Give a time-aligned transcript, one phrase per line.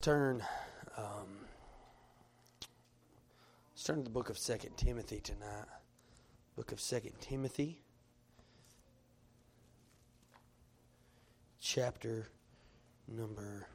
[0.00, 0.40] turn
[0.96, 1.40] um,
[3.72, 5.64] let's turn to the book of second timothy tonight.
[6.54, 7.80] Book of second timothy
[11.60, 12.28] chapter
[13.08, 13.66] number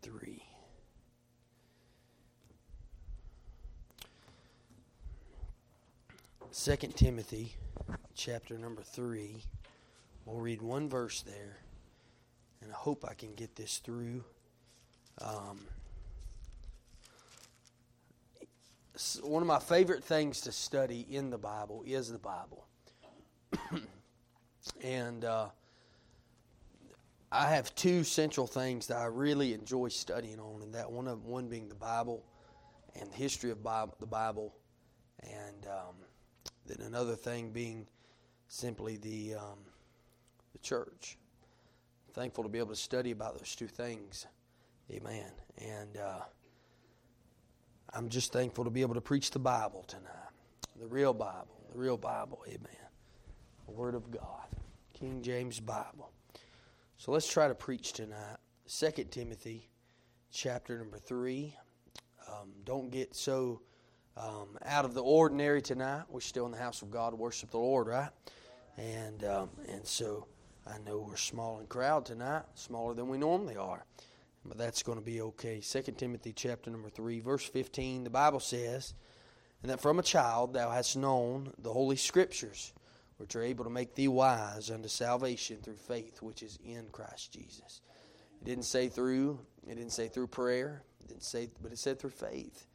[0.00, 0.44] three.
[6.40, 7.54] three second timothy
[8.14, 9.42] chapter number three.
[10.26, 11.58] We'll read one verse there
[12.60, 14.22] and i hope i can get this through
[15.20, 15.58] um,
[19.22, 22.66] one of my favorite things to study in the Bible is the Bible.
[24.84, 25.48] and uh,
[27.30, 31.24] I have two central things that I really enjoy studying on, and that one of
[31.24, 32.24] one being the Bible
[32.98, 34.54] and the history of Bible, the Bible,
[35.22, 35.94] and um,
[36.66, 37.86] then another thing being
[38.48, 39.58] simply the um,
[40.52, 41.16] the church.
[42.06, 44.26] I'm thankful to be able to study about those two things.
[44.90, 45.30] Amen.
[45.58, 46.20] And uh,
[47.92, 50.06] I'm just thankful to be able to preach the Bible tonight.
[50.78, 51.60] The real Bible.
[51.72, 52.42] The real Bible.
[52.46, 52.88] Amen.
[53.66, 54.46] The Word of God.
[54.92, 56.10] King James Bible.
[56.96, 58.36] So let's try to preach tonight.
[58.68, 59.68] 2 Timothy
[60.32, 61.54] chapter number 3.
[62.28, 63.60] Um, don't get so
[64.16, 66.02] um, out of the ordinary tonight.
[66.08, 68.10] We're still in the house of God worship the Lord, right?
[68.76, 70.26] And, um, and so
[70.66, 73.84] I know we're small in crowd tonight, smaller than we normally are.
[74.44, 75.60] But that's going to be okay.
[75.60, 78.94] 2 Timothy chapter number 3, verse 15, the Bible says,
[79.62, 82.72] And that from a child thou hast known the holy scriptures,
[83.18, 87.32] which are able to make thee wise unto salvation through faith which is in Christ
[87.32, 87.82] Jesus.
[88.40, 92.00] It didn't say through, it didn't say through prayer, it didn't say, but it said
[92.00, 92.66] through faith.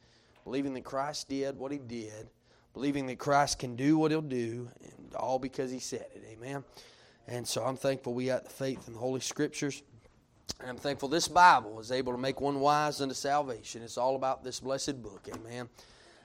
[0.45, 2.29] Believing that Christ did what he did,
[2.73, 6.23] believing that Christ can do what he'll do, and all because he said it.
[6.31, 6.63] Amen.
[7.27, 9.83] And so I'm thankful we got the faith in the Holy Scriptures.
[10.59, 13.81] And I'm thankful this Bible is able to make one wise unto salvation.
[13.83, 15.27] It's all about this blessed book.
[15.33, 15.69] Amen.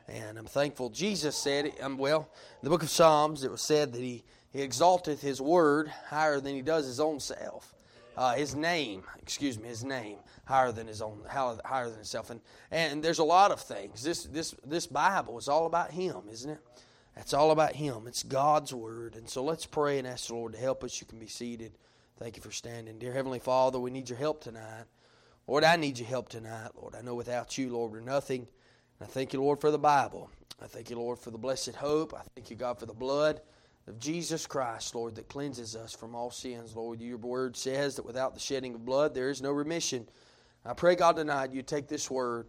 [0.09, 2.28] And I'm thankful Jesus said, um, well,
[2.61, 6.41] in the book of Psalms, it was said that he, he exalteth his word higher
[6.41, 7.75] than he does his own self.
[8.16, 12.31] Uh, his name, excuse me, his name higher than his own, higher than himself.
[12.31, 12.41] And,
[12.71, 14.03] and there's a lot of things.
[14.03, 16.59] This, this, this Bible is all about him, isn't it?
[17.16, 18.06] It's all about him.
[18.06, 19.16] It's God's word.
[19.16, 21.00] And so let's pray and ask the Lord to help us.
[21.00, 21.72] You can be seated.
[22.19, 22.99] Thank you for standing.
[22.99, 24.84] Dear Heavenly Father, we need your help tonight.
[25.47, 26.71] Lord, I need your help tonight.
[26.77, 28.47] Lord, I know without you, Lord, we're nothing.
[29.00, 30.31] And I thank you, Lord, for the Bible.
[30.62, 32.15] I thank you, Lord, for the blessed hope.
[32.15, 33.41] I thank you, God, for the blood
[33.89, 36.77] of Jesus Christ, Lord, that cleanses us from all sins.
[36.77, 40.06] Lord, your word says that without the shedding of blood, there is no remission.
[40.65, 42.47] I pray, God, tonight you take this word,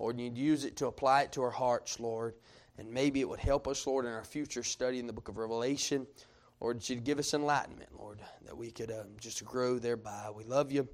[0.00, 2.34] Lord, and you'd use it to apply it to our hearts, Lord.
[2.78, 5.36] And maybe it would help us, Lord, in our future study in the book of
[5.36, 6.06] Revelation.
[6.62, 10.30] Lord, that you'd give us enlightenment, Lord, that we could um, just grow thereby.
[10.32, 10.88] We love you.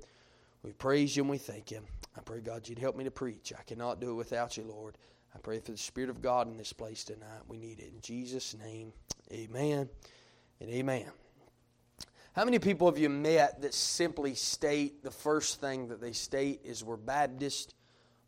[0.62, 1.82] We praise you and we thank you.
[2.16, 3.52] I pray, God, you'd help me to preach.
[3.56, 4.96] I cannot do it without you, Lord.
[5.34, 7.42] I pray for the Spirit of God in this place tonight.
[7.48, 7.92] We need it.
[7.94, 8.94] In Jesus' name,
[9.30, 9.90] amen
[10.58, 11.04] and amen.
[12.32, 16.62] How many people have you met that simply state the first thing that they state
[16.64, 17.74] is we're Baptist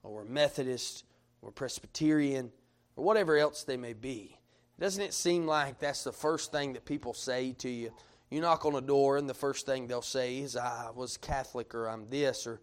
[0.03, 1.05] or we're Methodist
[1.41, 2.53] or Presbyterian
[2.97, 4.37] or whatever else they may be?
[4.81, 7.93] Doesn't it seem like that's the first thing that people say to you?
[8.31, 11.75] You knock on a door, and the first thing they'll say is, I was Catholic,
[11.75, 12.61] or I'm this, or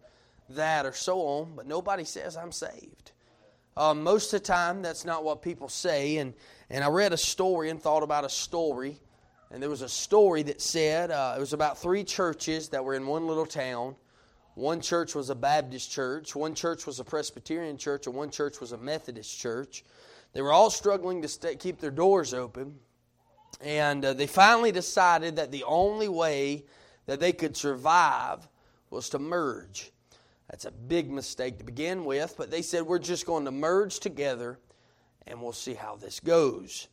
[0.50, 3.11] that, or so on, but nobody says I'm saved.
[3.75, 6.17] Um, most of the time, that's not what people say.
[6.17, 6.33] And,
[6.72, 8.99] and I read a story and thought about a story.
[9.51, 12.95] And there was a story that said uh, it was about three churches that were
[12.95, 13.95] in one little town.
[14.55, 18.59] One church was a Baptist church, one church was a Presbyterian church, and one church
[18.59, 19.84] was a Methodist church.
[20.38, 22.75] They were all struggling to stay, keep their doors open.
[23.59, 26.64] And uh, they finally decided that the only way
[27.08, 28.47] that they could survive
[28.92, 29.92] was to merge.
[30.47, 34.00] That's a big mistake to begin with, but they said, We're just going to merge
[34.00, 34.59] together
[35.26, 36.88] and we'll see how this goes.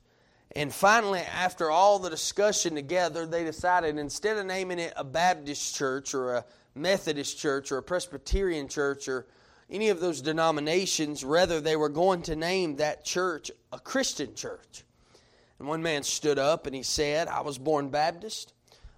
[0.53, 5.77] And finally, after all the discussion together, they decided instead of naming it a Baptist
[5.77, 9.27] church or a Methodist church or a Presbyterian church or
[9.71, 11.25] any of those denominations.
[11.25, 14.85] Rather, they were going to name that church a Christian church.
[15.59, 18.53] And one man stood up and he said, I was born Baptist,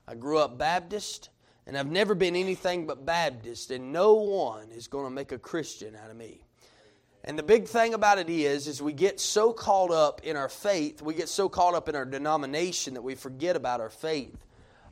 [0.09, 1.31] I grew up Baptist,
[1.67, 5.39] and I've never been anything but Baptist, and no one is going to make a
[5.39, 6.41] Christian out of me.
[7.25, 10.49] And the big thing about it is, is we get so caught up in our
[10.49, 14.37] faith, we get so caught up in our denomination that we forget about our faith.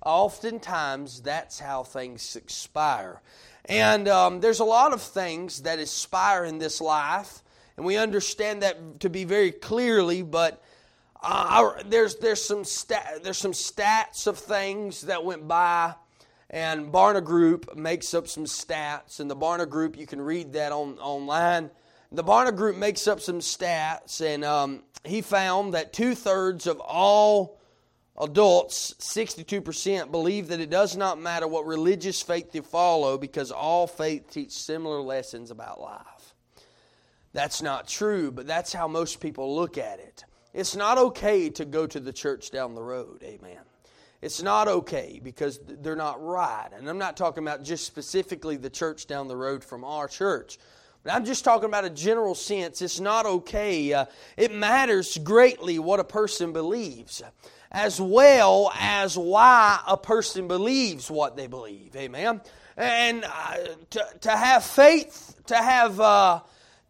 [0.04, 3.20] Oftentimes, that's how things expire.
[3.66, 7.42] And um, there's a lot of things that expire in this life,
[7.76, 10.22] and we understand that to be very clearly.
[10.22, 10.62] But
[11.22, 15.94] uh, there's there's some stat, there's some stats of things that went by,
[16.50, 20.70] and Barna Group makes up some stats, and the Barna Group, you can read that
[20.70, 21.70] on, online.
[22.12, 26.78] The Barna Group makes up some stats, and um, he found that two thirds of
[26.80, 27.58] all
[28.20, 33.86] adults, 62%, believe that it does not matter what religious faith you follow because all
[33.86, 36.34] faith teach similar lessons about life.
[37.32, 40.24] That's not true, but that's how most people look at it.
[40.52, 43.58] It's not okay to go to the church down the road, amen.
[44.22, 46.70] It's not okay because they're not right.
[46.74, 50.58] And I'm not talking about just specifically the church down the road from our church.
[51.02, 52.80] But I'm just talking about a general sense.
[52.80, 53.92] It's not okay.
[53.92, 54.06] Uh,
[54.38, 57.22] it matters greatly what a person believes,
[57.74, 61.94] as well as why a person believes what they believe.
[61.96, 62.40] Amen.
[62.76, 63.56] And uh,
[63.90, 66.40] to, to have faith, to have uh,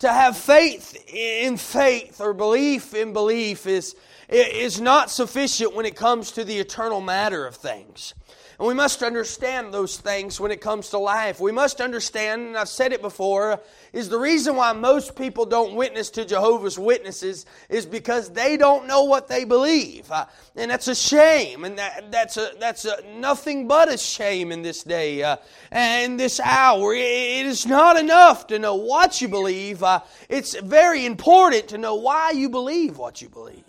[0.01, 3.97] to have faith in faith or belief in belief is
[4.29, 8.15] is not sufficient when it comes to the eternal matter of things.
[8.59, 11.41] And we must understand those things when it comes to life.
[11.41, 13.61] We must understand, and I've said it before,
[13.93, 18.87] is the reason why most people don't witness to Jehovah's Witnesses is because they don't
[18.87, 20.11] know what they believe.
[20.11, 21.65] Uh, and that's a shame.
[21.65, 25.37] And that, that's, a, that's a, nothing but a shame in this day uh,
[25.73, 26.95] and this hour.
[26.95, 31.97] It is not enough to know what you believe, uh, it's very important to know
[31.97, 33.65] why you believe what you believe.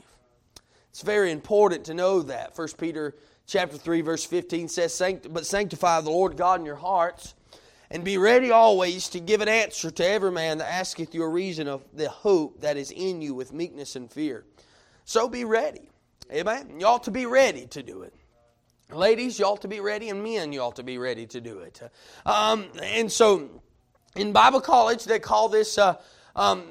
[0.89, 2.57] It's very important to know that.
[2.57, 3.15] 1 Peter
[3.47, 7.33] chapter 3 verse 15 says, But sanctify the Lord God in your hearts,
[7.91, 11.29] and be ready always to give an answer to every man that asketh you a
[11.29, 14.43] reason of the hope that is in you with meekness and fear.
[15.05, 15.89] So be ready.
[16.31, 16.79] Amen.
[16.79, 18.13] You ought to be ready to do it.
[18.91, 21.59] Ladies, you ought to be ready, and men, you ought to be ready to do
[21.59, 21.81] it.
[22.25, 23.61] Um, and so,
[24.15, 25.95] in Bible college, they call this, uh,
[26.35, 26.63] um,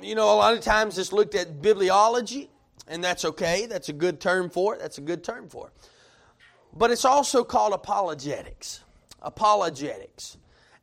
[0.00, 2.48] you know, a lot of times it's looked at bibliology
[2.88, 3.66] and that's okay.
[3.66, 4.80] That's a good term for it.
[4.80, 5.72] That's a good term for it.
[6.76, 8.80] But it's also called apologetics.
[9.22, 10.36] Apologetics.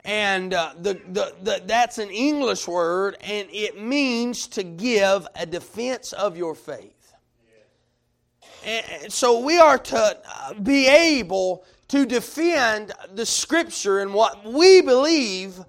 [0.05, 5.45] And uh, the, the, the, that's an English word, and it means to give a
[5.45, 7.13] defense of your faith.
[8.65, 14.81] And so we are to uh, be able to defend the Scripture and what we
[14.81, 15.59] believe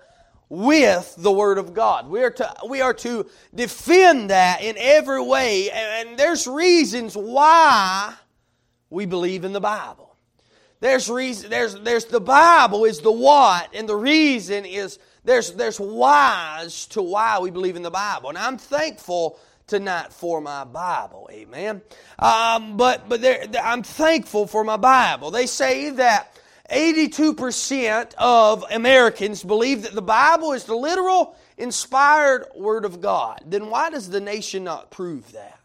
[0.55, 2.09] with the Word of God.
[2.09, 8.15] We are to, we are to defend that in every way, and there's reasons why
[8.89, 10.17] we believe in the Bible.
[10.81, 15.81] There's reason, there's, there's the Bible is the what, and the reason is there's, there's
[15.81, 18.29] whys to why we believe in the Bible.
[18.29, 21.29] And I'm thankful tonight for my Bible.
[21.33, 21.81] Amen.
[22.19, 25.31] Um, but but there, I'm thankful for my Bible.
[25.31, 26.39] They say that
[26.71, 33.43] 82% of Americans believe that the Bible is the literal, inspired Word of God.
[33.47, 35.59] Then why does the nation not prove that?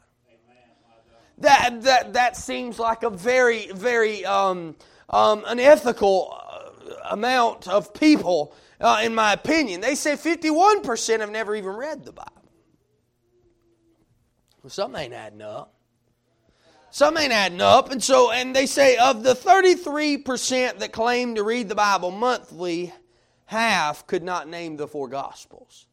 [1.38, 4.76] That, that, that seems like a very, very um,
[5.10, 9.80] um, unethical uh, amount of people, uh, in my opinion.
[9.80, 12.34] They say 51% have never even read the Bible.
[14.62, 15.79] Well, something ain't adding up.
[16.92, 17.92] Some ain't adding up.
[17.92, 22.94] And so, and they say of the 33% that claim to read the Bible monthly,
[23.46, 25.86] half could not name the four Gospels.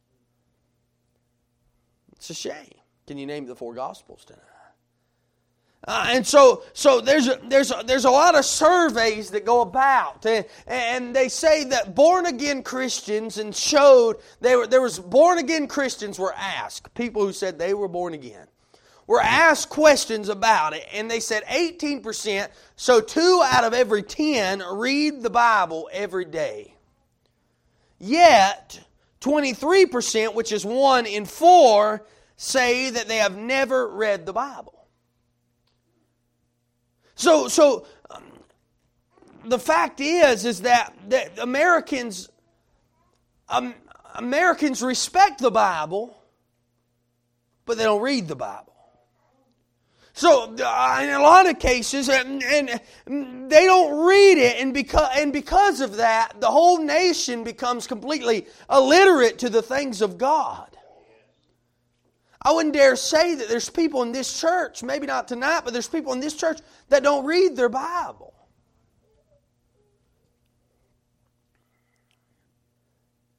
[2.12, 2.74] It's a shame.
[3.06, 4.42] Can you name the four Gospels tonight?
[5.86, 9.60] Uh, and so, so there's a, there's a, there's a lot of surveys that go
[9.60, 14.98] about, and, and they say that born again Christians and showed they were there was
[14.98, 18.48] born again Christians were asked people who said they were born again
[19.06, 24.62] were asked questions about it, and they said 18%, so two out of every 10
[24.72, 26.74] read the Bible every day.
[27.98, 28.80] Yet,
[29.20, 32.04] 23%, which is one in four,
[32.36, 34.86] say that they have never read the Bible.
[37.14, 38.24] So, so um,
[39.44, 42.28] the fact is, is that, that Americans,
[43.48, 43.74] um,
[44.16, 46.16] Americans respect the Bible,
[47.64, 48.75] but they don't read the Bible.
[50.16, 52.80] So, uh, in a lot of cases, and, and,
[53.50, 58.46] they don't read it, and because, and because of that, the whole nation becomes completely
[58.70, 60.74] illiterate to the things of God.
[62.40, 65.86] I wouldn't dare say that there's people in this church, maybe not tonight, but there's
[65.86, 68.32] people in this church that don't read their Bible.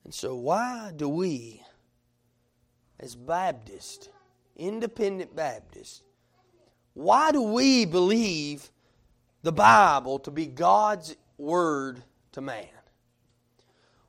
[0.03, 1.63] And so, why do we,
[2.99, 4.09] as Baptists,
[4.55, 6.03] independent Baptists,
[6.97, 8.71] why do we believe
[9.43, 12.01] the Bible to be God's word
[12.31, 12.65] to man?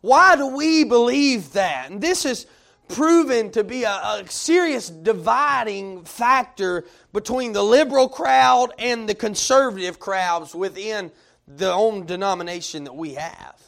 [0.00, 1.90] Why do we believe that?
[1.90, 2.46] And this is
[2.88, 9.98] proven to be a, a, serious dividing factor between the liberal crowd and the conservative
[9.98, 11.12] crowds within
[11.46, 13.60] the own denomination that we have.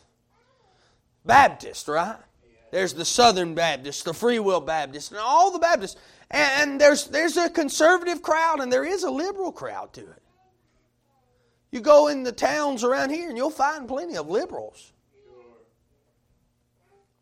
[1.26, 2.16] Baptist, right?
[2.70, 6.00] There's the Southern Baptist, the Free Will Baptist, and all the Baptists.
[6.30, 10.22] And there's, there's a conservative crowd and there is a liberal crowd to it.
[11.72, 14.92] You go in the towns around here and you'll find plenty of liberals.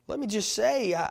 [0.07, 1.11] Let me just say, I,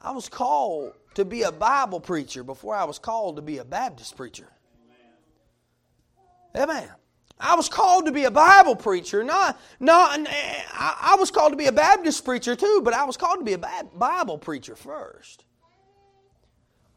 [0.00, 3.64] I was called to be a Bible preacher before I was called to be a
[3.64, 4.48] Baptist preacher.
[6.56, 6.88] Amen.
[7.38, 9.22] I was called to be a Bible preacher.
[9.22, 13.40] Not, not, I was called to be a Baptist preacher too, but I was called
[13.40, 15.44] to be a Bible preacher first.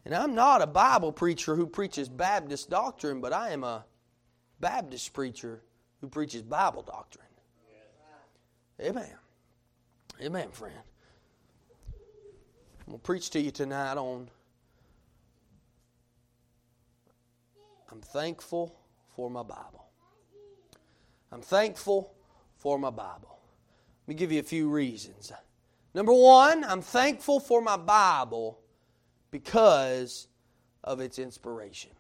[0.06, 3.86] And I'm not a Bible preacher who preaches Baptist doctrine, but I am a
[4.60, 5.62] Baptist preacher
[6.02, 7.26] who preaches Bible doctrine.
[8.82, 9.10] Amen.
[10.22, 10.76] Amen, friend.
[12.80, 14.30] I'm going to preach to you tonight on
[17.92, 18.76] I'm thankful
[19.16, 19.86] for my Bible.
[21.32, 22.14] I'm thankful
[22.58, 23.40] for my Bible.
[24.04, 25.32] Let me give you a few reasons.
[25.94, 28.60] Number one, I'm thankful for my Bible
[29.32, 30.28] because
[30.84, 31.92] of its inspiration.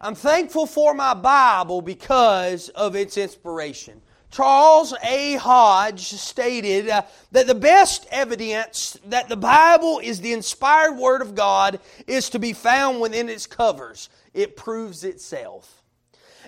[0.00, 4.00] I'm thankful for my Bible because of its inspiration.
[4.30, 5.34] Charles A.
[5.34, 7.02] Hodge stated uh,
[7.32, 12.38] that the best evidence that the Bible is the inspired Word of God is to
[12.38, 14.08] be found within its covers.
[14.32, 15.79] It proves itself.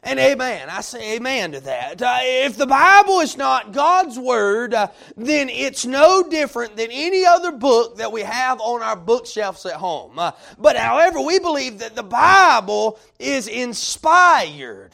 [0.04, 0.68] And amen.
[0.68, 2.02] I say amen to that.
[2.02, 7.25] Uh, if the Bible is not God's Word, uh, then it's no different than any
[7.25, 10.18] other book that we have on our bookshelves at home.
[10.18, 14.90] Uh, but however, we believe that the Bible is inspired.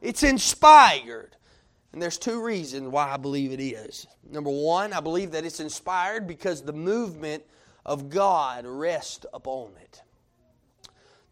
[0.00, 1.36] It's inspired.
[1.92, 4.08] And there's two reasons why I believe it is.
[4.28, 7.44] Number one, I believe that it's inspired because the movement
[7.86, 10.02] of God rests upon it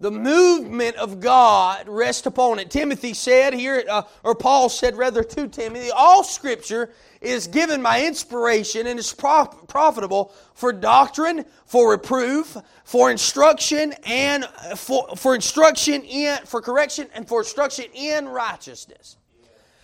[0.01, 2.71] the movement of God rest upon it.
[2.71, 6.91] Timothy said here, uh, or Paul said rather to Timothy, all Scripture
[7.21, 14.47] is given by inspiration and is prof- profitable for doctrine, for reproof, for instruction, and
[14.77, 19.17] for, for instruction in for correction and for instruction in righteousness.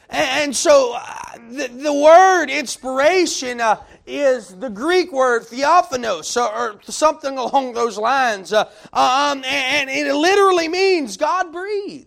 [0.09, 1.03] And so uh,
[1.51, 8.53] the, the word inspiration uh, is the Greek word theophanos or something along those lines.
[8.53, 12.07] Uh, um, and it literally means God breathed.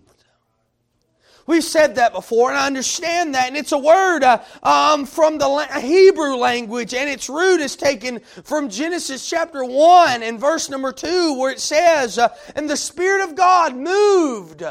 [1.49, 3.47] We've said that before, and I understand that.
[3.47, 8.19] And it's a word uh, um, from the Hebrew language, and its root is taken
[8.43, 13.27] from Genesis chapter 1 and verse number 2, where it says, uh, And the Spirit
[13.27, 14.61] of God moved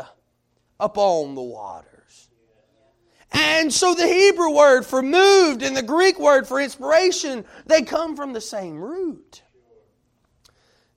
[0.78, 1.87] upon the water.
[3.32, 8.16] And so the Hebrew word for moved and the Greek word for inspiration, they come
[8.16, 9.42] from the same root.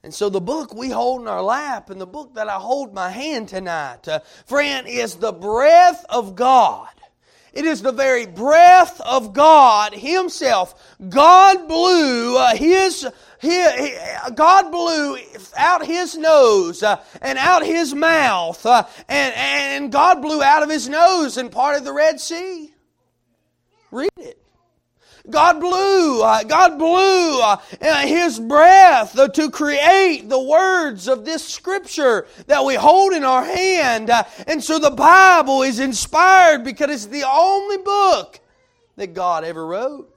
[0.04, 2.94] And so the book we hold in our lap and the book that I hold
[2.94, 6.90] my hand tonight, uh, friend, is the breath of God.
[7.54, 10.96] It is the very breath of God Himself.
[11.10, 13.08] God blew uh, His
[13.42, 13.98] he, he,
[14.36, 15.18] God blew
[15.58, 20.70] out his nose uh, and out his mouth, uh, and, and God blew out of
[20.70, 22.74] his nose and part of the Red Sea.
[23.92, 24.42] Read it.
[25.30, 27.58] God blew, uh, God blew uh,
[28.06, 33.44] His breath uh, to create the words of this scripture that we hold in our
[33.44, 34.10] hand.
[34.10, 38.40] Uh, and so the Bible is inspired because it's the only book
[38.96, 40.11] that God ever wrote.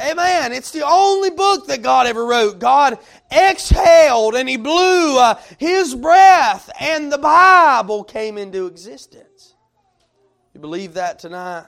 [0.00, 0.52] Amen.
[0.52, 2.58] It's the only book that God ever wrote.
[2.58, 2.98] God
[3.30, 9.54] exhaled and He blew uh, His breath, and the Bible came into existence.
[10.52, 11.66] You believe that tonight?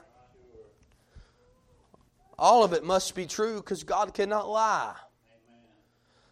[2.37, 4.95] All of it must be true because God cannot lie.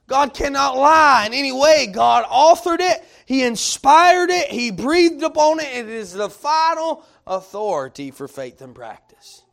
[0.08, 1.88] God cannot lie in any way.
[1.92, 5.68] God authored it, He inspired it, He breathed upon it.
[5.74, 9.44] It is the final authority for faith and practice.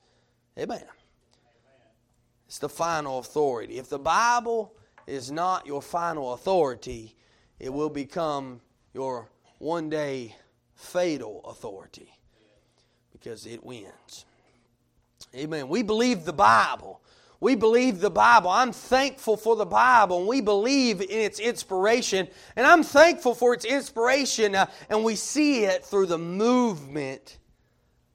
[0.58, 0.84] Amen.
[2.52, 3.78] It's the final authority.
[3.78, 4.74] If the Bible
[5.06, 7.16] is not your final authority,
[7.58, 8.60] it will become
[8.92, 10.36] your one day
[10.74, 12.12] fatal authority
[13.10, 14.26] because it wins.
[15.34, 15.66] Amen.
[15.66, 17.00] We believe the Bible.
[17.40, 18.50] We believe the Bible.
[18.50, 22.28] I'm thankful for the Bible, and we believe in its inspiration.
[22.54, 27.38] And I'm thankful for its inspiration, uh, and we see it through the movement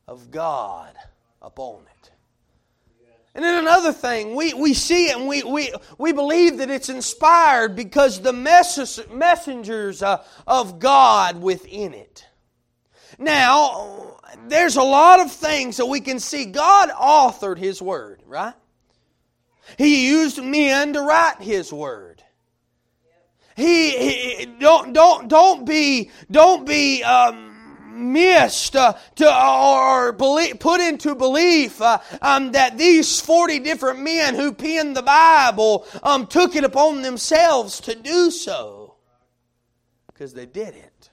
[0.07, 0.93] of God
[1.41, 2.11] upon it.
[3.37, 6.89] And then another thing, we, we see it and we, we, we believe that it's
[6.89, 12.25] inspired because the messengers uh, of God within it.
[13.19, 14.17] Now,
[14.47, 16.45] there's a lot of things that we can see.
[16.45, 18.55] God authored His Word, right?
[19.77, 22.23] He used men to write His Word.
[23.55, 27.46] He, he don't don't don't be don't be um,
[27.97, 34.35] missed uh, to, or believe, put into belief uh, um, that these 40 different men
[34.35, 38.95] who penned the Bible um, took it upon themselves to do so.
[40.07, 41.11] Because they didn't.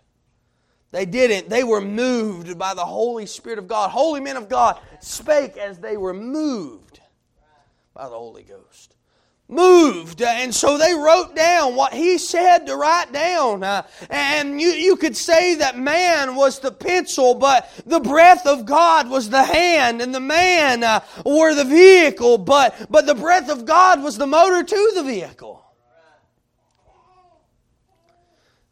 [0.90, 1.48] They didn't.
[1.48, 3.90] They were moved by the Holy Spirit of God.
[3.90, 7.00] Holy men of God spake as they were moved
[7.92, 8.93] by the Holy Ghost
[9.48, 10.22] moved.
[10.22, 13.62] And so they wrote down what he said to write down.
[13.62, 18.66] Uh, and you, you could say that man was the pencil, but the breath of
[18.66, 23.50] God was the hand, and the man uh, were the vehicle, but, but the breath
[23.50, 25.60] of God was the motor to the vehicle.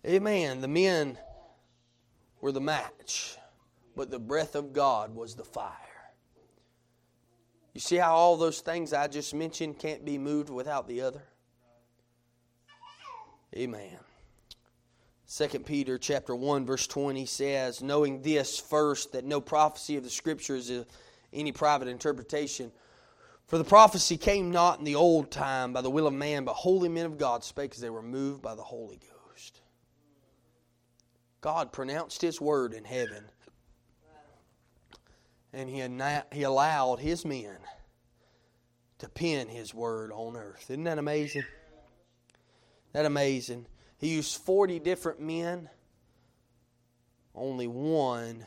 [0.05, 0.61] Amen.
[0.61, 1.17] The men
[2.41, 3.37] were the match,
[3.95, 5.92] but the breath of God was the fire.
[7.75, 11.23] You see how all those things I just mentioned can't be moved without the other?
[13.55, 13.99] Amen.
[15.35, 20.11] 2 Peter chapter 1 verse 20 says, knowing this first that no prophecy of the
[20.11, 20.85] scriptures is
[21.33, 22.71] any private interpretation,
[23.47, 26.53] for the prophecy came not in the old time by the will of man, but
[26.53, 29.61] holy men of God spake as they were moved by the Holy Ghost.
[31.41, 33.25] God pronounced his word in heaven
[35.53, 35.85] and he,
[36.33, 37.59] he allowed his men
[38.99, 40.71] to pen his word on earth.
[40.71, 41.43] Isn't that amazing?
[42.93, 43.67] That amazing.
[43.99, 45.69] He used 40 different men,
[47.35, 48.47] only one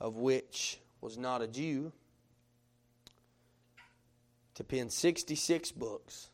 [0.00, 1.92] of which was not a Jew,
[4.54, 6.30] to pen 66 books,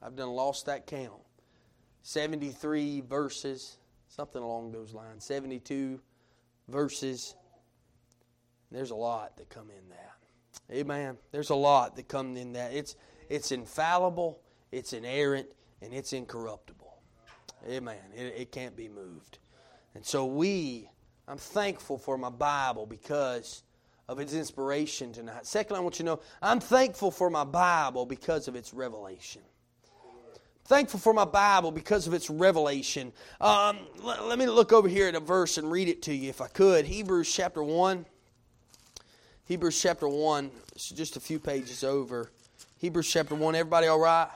[0.00, 1.20] I've done lost that count.
[2.02, 3.78] 73 verses,
[4.08, 6.00] something along those lines, 72
[6.68, 7.34] verses.
[8.70, 10.14] There's a lot that come in that.
[10.70, 11.16] Amen.
[11.32, 12.72] There's a lot that come in that.
[12.72, 12.96] It's
[13.28, 14.40] it's infallible,
[14.72, 15.48] it's inerrant,
[15.82, 16.98] and it's incorruptible.
[17.68, 17.96] Amen.
[18.16, 19.38] It, it can't be moved.
[19.94, 20.88] And so we,
[21.26, 23.64] I'm thankful for my Bible because
[24.08, 25.44] of its inspiration tonight.
[25.44, 29.42] Second, I want you to know I'm thankful for my Bible because of its revelation
[30.68, 33.10] thankful for my Bible because of its revelation.
[33.40, 36.28] Um, let, let, me look over here at a verse and read it to you
[36.28, 36.84] if I could.
[36.84, 38.04] Hebrews chapter 1.
[39.46, 40.50] Hebrews chapter 1.
[40.74, 42.30] It's just a few pages over.
[42.76, 43.54] Hebrews chapter 1.
[43.54, 44.28] Everybody all right?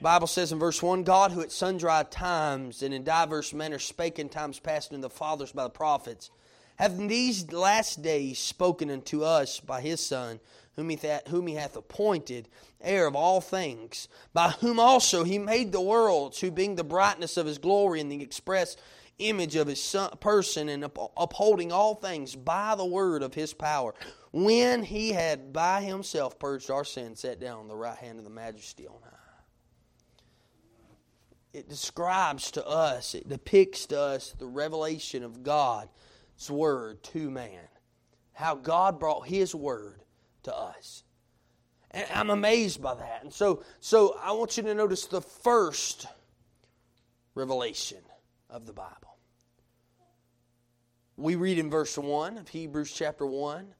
[0.00, 4.18] Bible says in verse 1 God, who at sundry times and in diverse manners spake
[4.18, 6.32] in times past unto the fathers by the prophets,
[6.74, 10.40] hath in these last days spoken unto us by his Son
[10.76, 12.48] whom he, th- whom he hath appointed
[12.80, 17.36] heir of all things, by whom also he made the worlds, who being the brightness
[17.36, 18.76] of his glory and the express
[19.18, 23.52] image of his son, person, and up- upholding all things by the word of his
[23.52, 23.94] power,
[24.32, 28.24] when he had by himself purged our sins, sat down on the right hand of
[28.24, 29.08] the majesty on high.
[31.52, 35.90] It describes to us, it depicts to us the revelation of God's
[36.48, 37.68] word to man.
[38.32, 40.01] How God brought his word
[40.44, 41.04] to us.
[41.90, 43.20] And I'm amazed by that.
[43.22, 46.06] And so, so I want you to notice the first
[47.34, 47.98] revelation
[48.48, 49.16] of the Bible.
[51.16, 53.74] We read in verse 1 of Hebrews chapter 1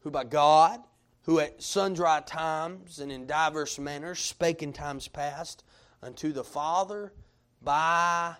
[0.00, 0.80] who by God,
[1.22, 5.64] who at sundry times and in diverse manners spake in times past
[6.02, 7.12] unto the Father
[7.62, 8.34] by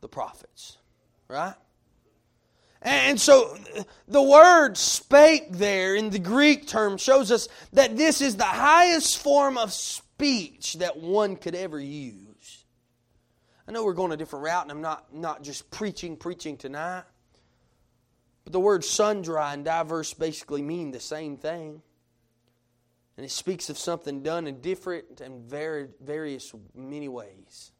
[0.00, 0.78] the prophets.
[1.28, 1.54] Right?
[2.84, 3.56] And so
[4.08, 9.18] the word spake there in the Greek term shows us that this is the highest
[9.18, 12.64] form of speech that one could ever use.
[13.68, 17.04] I know we're going a different route, and I'm not, not just preaching, preaching tonight.
[18.44, 21.80] But the word sundry and diverse basically mean the same thing.
[23.16, 27.70] And it speaks of something done in different and various many ways.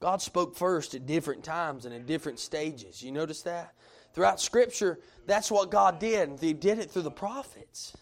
[0.00, 3.02] God spoke first at different times and in different stages.
[3.02, 3.74] You notice that?
[4.14, 6.40] Throughout Scripture, that's what God did.
[6.40, 7.96] He did it through the prophets.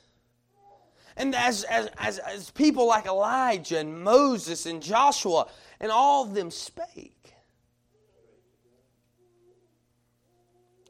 [1.17, 5.49] And as, as, as, as people like Elijah and Moses and Joshua
[5.81, 7.35] and all of them spake,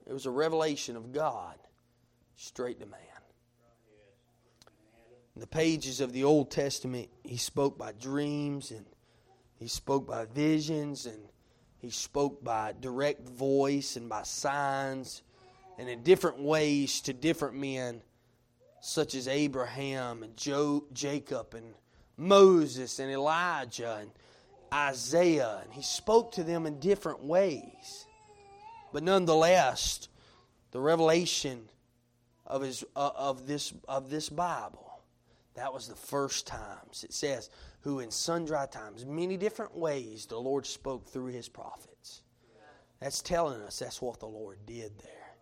[0.06, 1.54] it was a revelation of God
[2.36, 3.00] straight to man.
[5.34, 8.84] In the pages of the Old Testament, he spoke by dreams and
[9.58, 11.18] he spoke by visions and
[11.78, 15.22] he spoke by direct voice and by signs
[15.78, 18.02] and in different ways to different men,
[18.80, 20.36] such as Abraham and
[20.92, 21.74] Jacob and
[22.16, 24.10] Moses and Elijah and
[24.74, 25.60] Isaiah.
[25.62, 28.06] And he spoke to them in different ways.
[28.92, 30.08] But nonetheless,
[30.72, 31.68] the revelation
[32.44, 35.00] of, his, uh, of, this, of this Bible
[35.54, 37.04] That was the first times.
[37.04, 37.50] It says,
[37.88, 42.20] who in sundry times, many different ways, the Lord spoke through his prophets.
[43.00, 45.34] That's telling us that's what the Lord did there.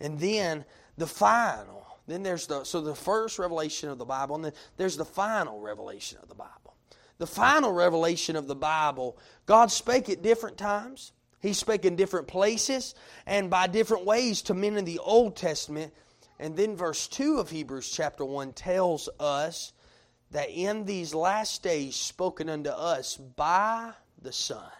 [0.00, 0.66] And then
[0.98, 1.86] the final.
[2.06, 5.60] Then there's the so the first revelation of the Bible, and then there's the final
[5.60, 6.74] revelation of the Bible.
[7.16, 11.12] The final revelation of the Bible, God spake at different times.
[11.40, 15.94] He spake in different places and by different ways to men in the Old Testament.
[16.38, 19.72] And then verse 2 of Hebrews chapter 1 tells us
[20.30, 24.70] that in these last days spoken unto us by the Son,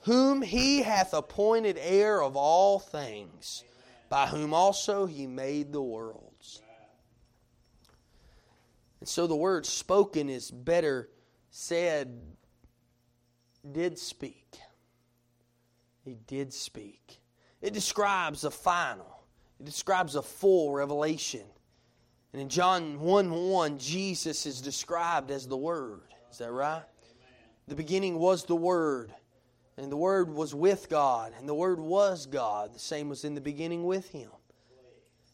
[0.00, 3.64] whom he hath appointed heir of all things,
[4.08, 6.60] by whom also he made the worlds.
[9.00, 11.08] And so the word spoken is better
[11.50, 12.20] said,
[13.70, 14.58] did speak.
[16.04, 17.20] He did speak.
[17.60, 19.24] It describes a final,
[19.58, 21.46] it describes a full revelation.
[22.32, 26.02] And in John 1 1, Jesus is described as the Word.
[26.30, 26.82] Is that right?
[27.68, 29.12] The beginning was the Word,
[29.76, 32.74] and the Word was with God, and the Word was God.
[32.74, 34.30] The same was in the beginning with Him.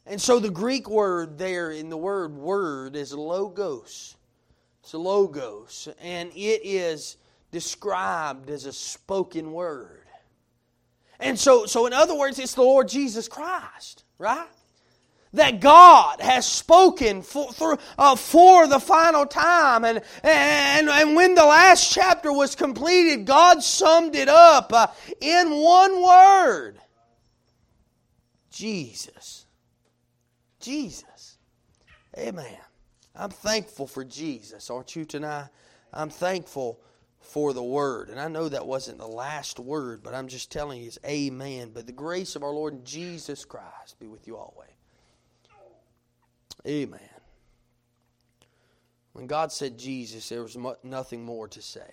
[0.08, 4.16] And so the Greek word there in the word word is logos.
[4.80, 7.18] It's logos, and it is
[7.50, 10.06] described as a spoken word.
[11.20, 14.48] And so, so in other words, it's the Lord Jesus Christ, right?
[15.32, 19.84] That God has spoken for, for, uh, for the final time.
[19.84, 24.88] And, and, and when the last chapter was completed, God summed it up uh,
[25.20, 26.78] in one word
[28.50, 29.46] Jesus.
[30.60, 31.38] Jesus.
[32.16, 32.58] Amen.
[33.14, 35.48] I'm thankful for Jesus, aren't you tonight?
[35.92, 36.80] I'm thankful
[37.20, 38.08] for the word.
[38.08, 41.72] And I know that wasn't the last word, but I'm just telling you it's amen.
[41.74, 44.77] But the grace of our Lord Jesus Christ be with you always.
[46.66, 47.00] Amen.
[49.12, 51.92] When God said Jesus, there was nothing more to say.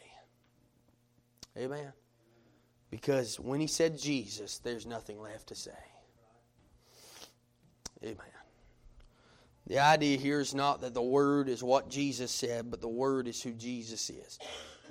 [1.58, 1.93] Amen.
[2.91, 5.71] Because when He said Jesus, there's nothing left to say.
[8.04, 8.17] Amen.
[9.67, 13.28] The idea here is not that the Word is what Jesus said, but the Word
[13.28, 14.38] is who Jesus is.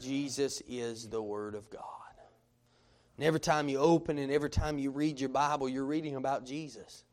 [0.01, 1.83] Jesus is the Word of God.
[3.17, 6.45] And every time you open and every time you read your Bible, you're reading about
[6.45, 7.05] Jesus.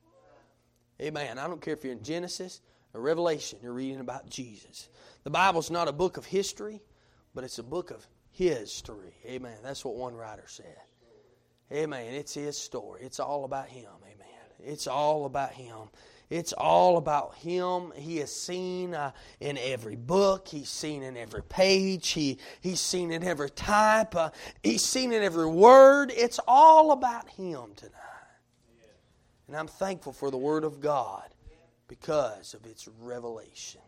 [1.01, 1.39] Amen.
[1.39, 2.61] I don't care if you're in Genesis
[2.93, 4.89] or Revelation, you're reading about Jesus.
[5.23, 6.81] The Bible's not a book of history,
[7.33, 9.15] but it's a book of His story.
[9.25, 9.57] Amen.
[9.63, 10.77] That's what one writer said.
[11.71, 12.13] Amen.
[12.13, 13.01] It's His story.
[13.03, 13.89] It's all about Him.
[14.03, 14.27] Amen.
[14.59, 15.89] It's all about Him.
[16.29, 17.91] It's all about Him.
[17.95, 20.47] He is seen uh, in every book.
[20.47, 22.09] He's seen in every page.
[22.09, 24.15] He, he's seen in every type.
[24.15, 24.29] Uh,
[24.63, 26.11] he's seen in every word.
[26.15, 27.95] It's all about Him tonight.
[29.51, 31.27] And I'm thankful for the Word of God
[31.89, 33.81] because of its revelation.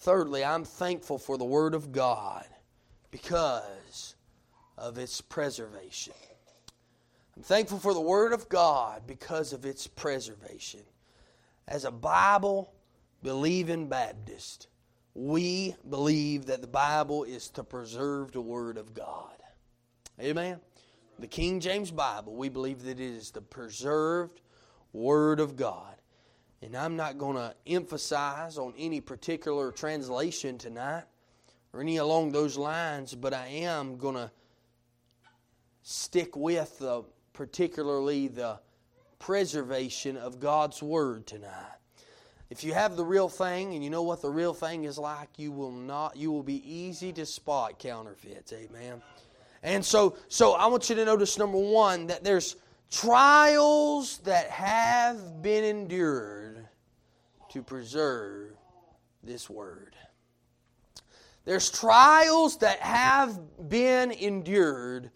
[0.00, 2.44] Thirdly, I'm thankful for the Word of God
[3.10, 4.14] because
[4.76, 6.12] of its preservation.
[7.38, 10.82] I'm thankful for the Word of God because of its preservation.
[11.66, 12.70] As a Bible
[13.22, 14.66] believing Baptist,
[15.14, 19.36] we believe that the Bible is the preserved Word of God.
[20.20, 20.60] Amen?
[21.18, 24.40] The King James Bible, we believe that it is the preserved
[24.92, 25.94] Word of God.
[26.62, 31.04] And I'm not going to emphasize on any particular translation tonight
[31.72, 34.30] or any along those lines, but I am going to
[35.82, 38.60] stick with the, particularly the
[39.18, 41.78] preservation of God's Word tonight.
[42.50, 45.30] If you have the real thing and you know what the real thing is like,
[45.38, 48.52] you will not you will be easy to spot counterfeits.
[48.52, 49.00] Amen.
[49.62, 52.56] And so, so I want you to notice number one that there's
[52.90, 56.68] trials that have been endured
[57.50, 58.52] to preserve
[59.22, 59.94] this word.
[61.44, 65.10] There's trials that have been endured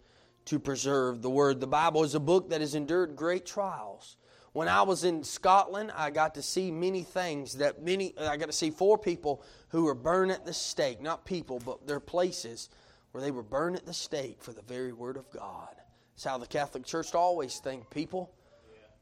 [0.45, 1.59] to preserve the word.
[1.59, 4.17] The Bible is a book that has endured great trials.
[4.53, 8.47] When I was in Scotland, I got to see many things that many I got
[8.47, 12.69] to see four people who were burned at the stake, not people, but their places
[13.17, 15.73] where they were burned at the stake for the very word of God.
[16.13, 18.31] That's how the Catholic Church always think people.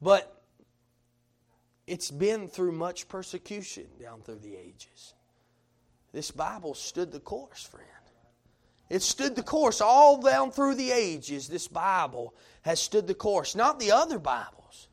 [0.01, 0.41] But
[1.85, 5.15] it's been through much persecution down through the ages.
[6.13, 7.89] This Bible stood the course, friend.
[8.89, 11.49] It stood the course all down through the ages.
[11.49, 13.53] This Bible has stood the course.
[13.53, 14.87] Not the other Bibles.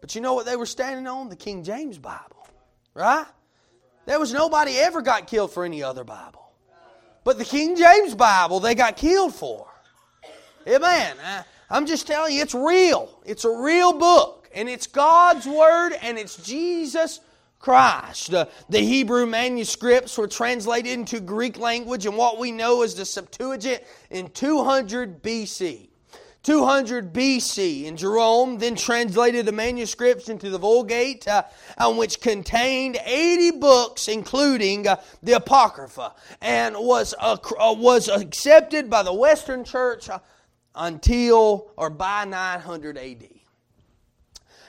[0.00, 1.28] But you know what they were standing on?
[1.28, 2.46] The King James Bible.
[2.94, 3.26] Right?
[4.06, 6.41] There was nobody ever got killed for any other Bible.
[7.24, 9.68] But the King James Bible, they got killed for.
[10.66, 11.16] Amen.
[11.70, 13.08] I'm just telling you, it's real.
[13.24, 14.50] It's a real book.
[14.54, 17.20] And it's God's Word and it's Jesus
[17.58, 18.30] Christ.
[18.32, 23.82] The Hebrew manuscripts were translated into Greek language and what we know as the Septuagint
[24.10, 25.88] in 200 BC.
[26.42, 31.44] 200 BC, and Jerome then translated the manuscripts into the Vulgate, uh,
[31.94, 39.14] which contained 80 books, including uh, the Apocrypha, and was uh, was accepted by the
[39.14, 40.18] Western Church uh,
[40.74, 43.41] until or by 900 AD.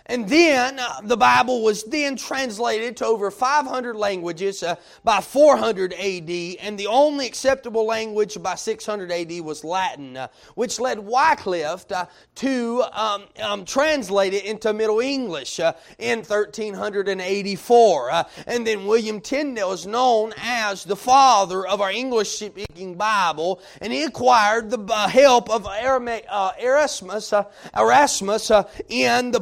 [0.07, 5.93] And then uh, the Bible was then translated to over 500 languages uh, by 400
[5.93, 11.89] AD, and the only acceptable language by 600 AD was Latin, uh, which led Wycliffe
[11.89, 18.11] uh, to um, um, translate it into Middle English uh, in 1384.
[18.11, 23.61] Uh, and then William Tyndale is known as the father of our English speaking Bible,
[23.79, 27.33] and he acquired the help of Erasmus,
[27.73, 28.51] Erasmus
[28.89, 29.39] in the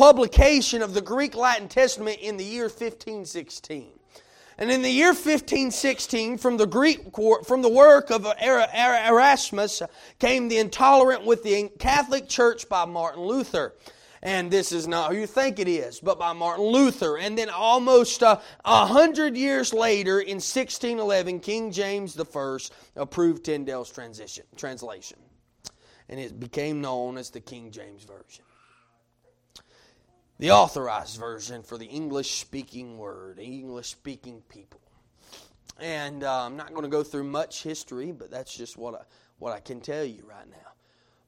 [0.00, 3.88] publication of the Greek Latin Testament in the year 1516.
[4.56, 9.82] And in the year 1516, from the Greek, from the work of Erasmus,
[10.18, 13.74] came the Intolerant with the Catholic Church by Martin Luther.
[14.22, 17.18] And this is not who you think it is, but by Martin Luther.
[17.18, 22.58] And then almost uh, a uh, hundred years later, in 1611, King James I
[22.96, 25.18] approved Tyndale's transition, translation.
[26.08, 28.44] And it became known as the King James Version
[30.40, 34.80] the authorized version for the English speaking word, English speaking people.
[35.78, 39.02] And uh, I'm not going to go through much history, but that's just what I,
[39.38, 40.72] what I can tell you right now.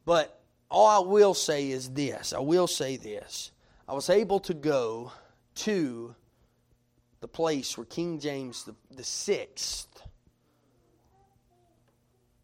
[0.07, 3.51] But all I will say is this I will say this.
[3.87, 5.12] I was able to go
[5.57, 6.14] to
[7.20, 10.03] the place where King James the, the Sixth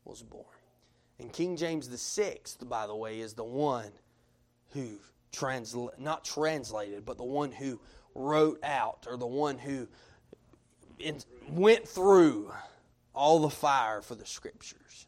[0.05, 0.45] was born.
[1.19, 3.91] And King James the Sixth, by the way, is the one
[4.75, 4.99] who
[5.33, 7.81] transla- not translated, but the one who
[8.15, 9.89] wrote out or the one who
[10.99, 11.19] in,
[11.51, 12.53] went through
[13.15, 15.07] all the fire for the scriptures.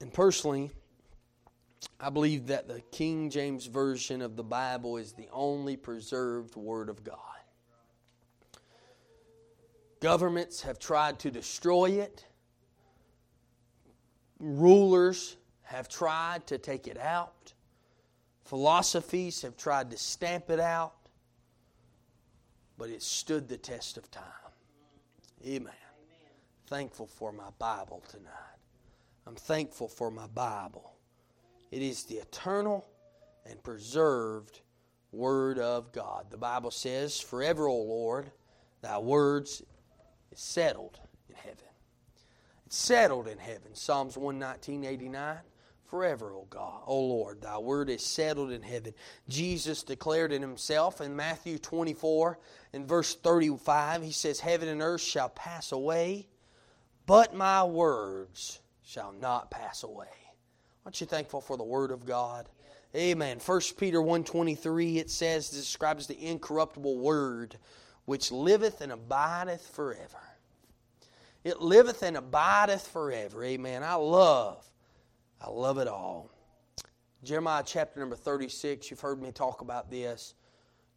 [0.00, 0.70] And personally,
[2.00, 6.88] I believe that the King James Version of the Bible is the only preserved Word
[6.88, 7.18] of God.
[10.00, 12.24] Governments have tried to destroy it,
[14.40, 17.51] rulers have tried to take it out.
[18.52, 20.92] Philosophies have tried to stamp it out,
[22.76, 24.24] but it stood the test of time.
[25.42, 25.56] Amen.
[25.56, 25.72] Amen.
[26.66, 28.58] Thankful for my Bible tonight.
[29.26, 30.92] I'm thankful for my Bible.
[31.70, 32.86] It is the eternal
[33.46, 34.60] and preserved
[35.12, 36.26] Word of God.
[36.28, 38.32] The Bible says, Forever, O Lord,
[38.82, 39.62] thy words
[40.30, 41.70] is settled in heaven.
[42.66, 43.74] It's settled in heaven.
[43.74, 45.38] Psalms 119, 89
[45.92, 47.42] forever, O God, O Lord.
[47.42, 48.94] Thy word is settled in heaven.
[49.28, 52.38] Jesus declared in himself in Matthew 24
[52.72, 56.28] in verse 35, he says, Heaven and earth shall pass away,
[57.04, 60.06] but my words shall not pass away.
[60.86, 62.48] Aren't you thankful for the word of God?
[62.96, 63.38] Amen.
[63.44, 67.58] 1 Peter 1.23, it says, describes the incorruptible word
[68.06, 70.22] which liveth and abideth forever.
[71.44, 73.44] It liveth and abideth forever.
[73.44, 73.82] Amen.
[73.82, 74.66] I love
[75.44, 76.30] I love it all.
[77.24, 80.34] Jeremiah chapter number 36, you've heard me talk about this.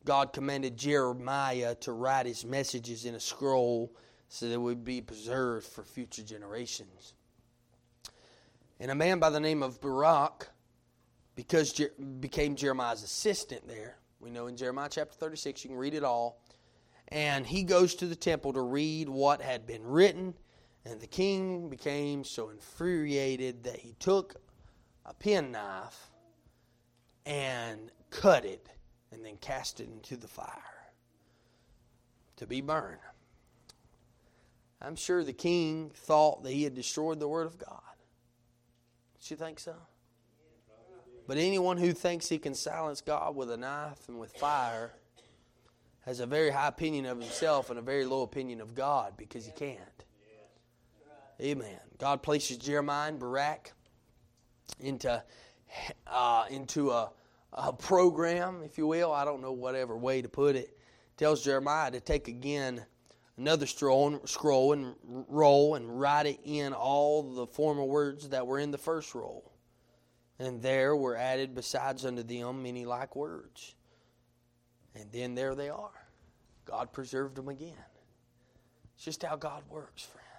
[0.04, 3.92] God commanded Jeremiah to write his messages in a scroll
[4.30, 7.14] so that it would be preserved for future generations.
[8.80, 10.48] And a man by the name of Baruch
[11.36, 11.88] because Je-
[12.20, 16.40] became Jeremiah's assistant there, we know in Jeremiah chapter 36, you can read it all.
[17.08, 20.36] And he goes to the temple to read what had been written
[20.86, 24.36] and the king became so infuriated that he took
[25.06, 26.12] a penknife
[27.26, 28.68] and cut it
[29.12, 30.92] and then cast it into the fire
[32.38, 33.00] to be burned.
[34.82, 37.82] I'm sure the king thought that he had destroyed the Word of God.
[39.16, 39.76] Don't you think so?
[41.28, 44.94] But anyone who thinks he can silence God with a knife and with fire
[46.02, 49.44] has a very high opinion of himself and a very low opinion of God because
[49.44, 49.80] he can't.
[51.42, 51.80] Amen.
[51.98, 53.72] God places Jeremiah and Baruch
[54.80, 55.24] into,
[56.08, 57.12] uh, into a,
[57.54, 59.12] a program, if you will.
[59.12, 60.78] I don't know whatever way to put it.
[61.18, 62.86] Tells Jeremiah to take again
[63.38, 68.60] another scroll, scroll and roll and write it in all the former words that were
[68.60, 69.52] in the first roll.
[70.40, 73.76] And there were added besides unto them many like words.
[74.94, 75.92] And then there they are.
[76.66, 77.74] God preserved them again.
[78.96, 80.35] It's just how God works, friend.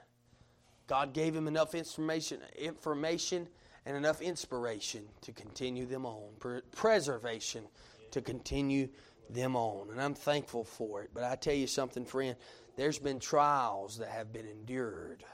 [0.87, 3.49] God gave him enough information, information
[3.85, 6.29] and enough inspiration to continue them on,
[6.73, 7.65] preservation
[8.11, 8.89] to continue
[9.31, 9.91] them on.
[9.91, 11.11] And I'm thankful for it.
[11.13, 12.37] But I tell you something, friend,
[12.77, 15.25] there's been trials that have been endured.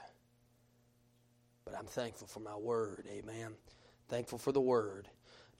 [1.65, 3.05] But I'm thankful for my word.
[3.11, 3.53] Amen.
[4.09, 5.07] Thankful for the word.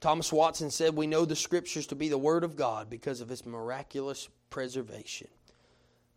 [0.00, 3.30] Thomas Watson said, We know the scriptures to be the word of God because of
[3.30, 5.28] its miraculous preservation.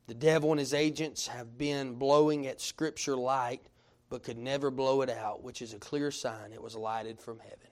[0.07, 3.61] The devil and his agents have been blowing at scripture light,
[4.09, 7.39] but could never blow it out, which is a clear sign it was lighted from
[7.39, 7.69] heaven.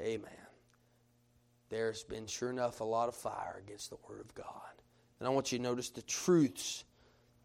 [0.00, 0.06] Yeah.
[0.06, 0.30] Amen.
[1.68, 4.46] There's been, sure enough, a lot of fire against the Word of God.
[5.20, 6.84] And I want you to notice the truths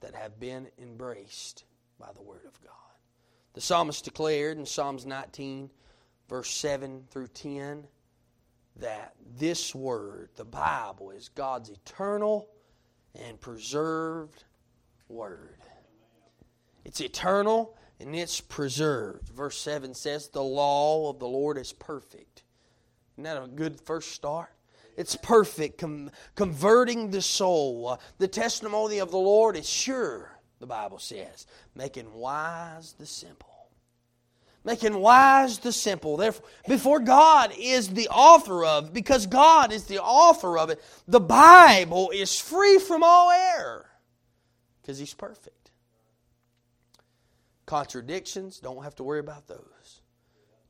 [0.02, 1.64] that have been embraced
[2.00, 2.74] by the Word of God.
[3.54, 5.70] The psalmist declared in Psalms 19,
[6.28, 7.88] verse 7 through 10,
[8.78, 12.50] that this Word, the Bible, is God's eternal
[13.26, 14.44] and preserved
[15.10, 15.58] Word.
[16.86, 19.30] It's eternal and it's preserved.
[19.30, 22.44] Verse 7 says, The law of the Lord is perfect.
[23.16, 24.50] Isn't that a good first start?
[24.96, 28.00] It's perfect, com- converting the soul.
[28.18, 33.47] The testimony of the Lord is sure, the Bible says, making wise the simple.
[34.68, 36.18] Making wise the simple.
[36.18, 41.22] Therefore, before God is the author of, because God is the author of it, the
[41.22, 43.90] Bible is free from all error
[44.82, 45.72] because He's perfect.
[47.66, 50.02] Contradictions, don't have to worry about those.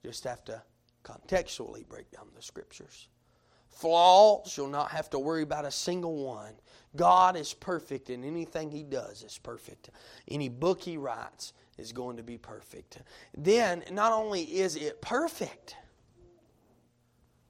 [0.05, 0.62] Just have to
[1.03, 3.07] contextually break down the scriptures.
[3.69, 6.53] Flaws, you'll not have to worry about a single one.
[6.95, 9.89] God is perfect, and anything He does is perfect.
[10.27, 12.99] Any book He writes is going to be perfect.
[13.37, 15.75] Then, not only is it perfect,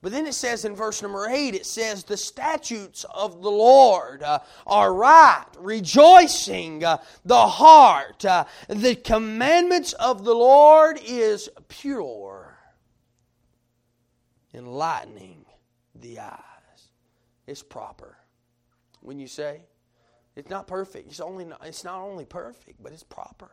[0.01, 4.21] but then it says in verse number 8, it says, The statutes of the Lord
[4.21, 8.23] uh, are right, rejoicing uh, the heart.
[8.23, 12.57] Uh, the commandments of the Lord is pure,
[14.53, 15.45] enlightening
[15.95, 16.37] the eyes.
[17.47, 18.17] It's proper.
[19.01, 19.61] When you say,
[20.35, 21.09] it's not perfect.
[21.09, 23.49] It's only not, it's not only perfect, but it's proper.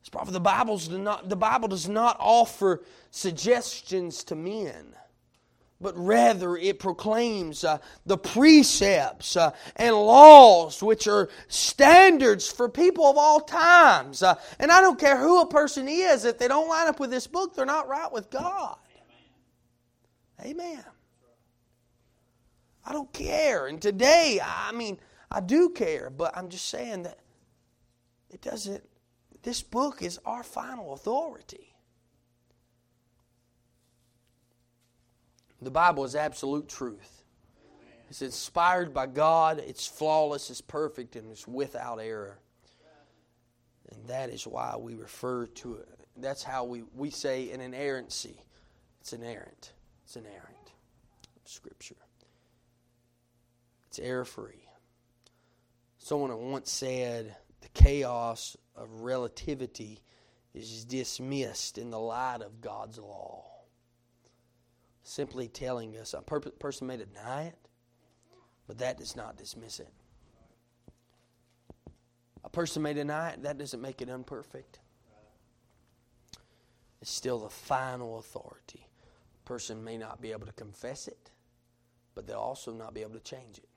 [0.00, 0.30] It's proper.
[0.30, 4.94] The Bible's not, the Bible does not offer suggestions to men
[5.80, 13.06] but rather it proclaims uh, the precepts uh, and laws which are standards for people
[13.06, 14.22] of all times.
[14.22, 17.10] Uh, and I don't care who a person is, if they don't line up with
[17.10, 18.76] this book, they're not right with God.
[20.44, 20.84] Amen.
[22.84, 23.66] I don't care.
[23.66, 24.98] And today, I mean,
[25.30, 27.18] I do care, but I'm just saying that
[28.30, 28.82] it doesn't,
[29.42, 31.74] this book is our final authority.
[35.62, 37.22] The Bible is absolute truth.
[38.08, 42.38] It's inspired by God, it's flawless, it's perfect, and it's without error.
[43.92, 45.88] And that is why we refer to it.
[46.16, 48.40] That's how we, we say an inerrancy.
[49.00, 49.72] It's inerrant.
[50.04, 50.46] It's inerrant.
[51.44, 51.96] Scripture.
[53.88, 54.68] It's error free.
[55.98, 60.00] Someone once said the chaos of relativity
[60.54, 63.50] is dismissed in the light of God's law
[65.02, 67.58] simply telling us a person may deny it,
[68.66, 69.92] but that does not dismiss it.
[72.44, 74.78] A person may deny it, that doesn't make it unperfect.
[77.02, 78.86] It's still the final authority.
[79.44, 81.30] A person may not be able to confess it,
[82.14, 83.68] but they'll also not be able to change it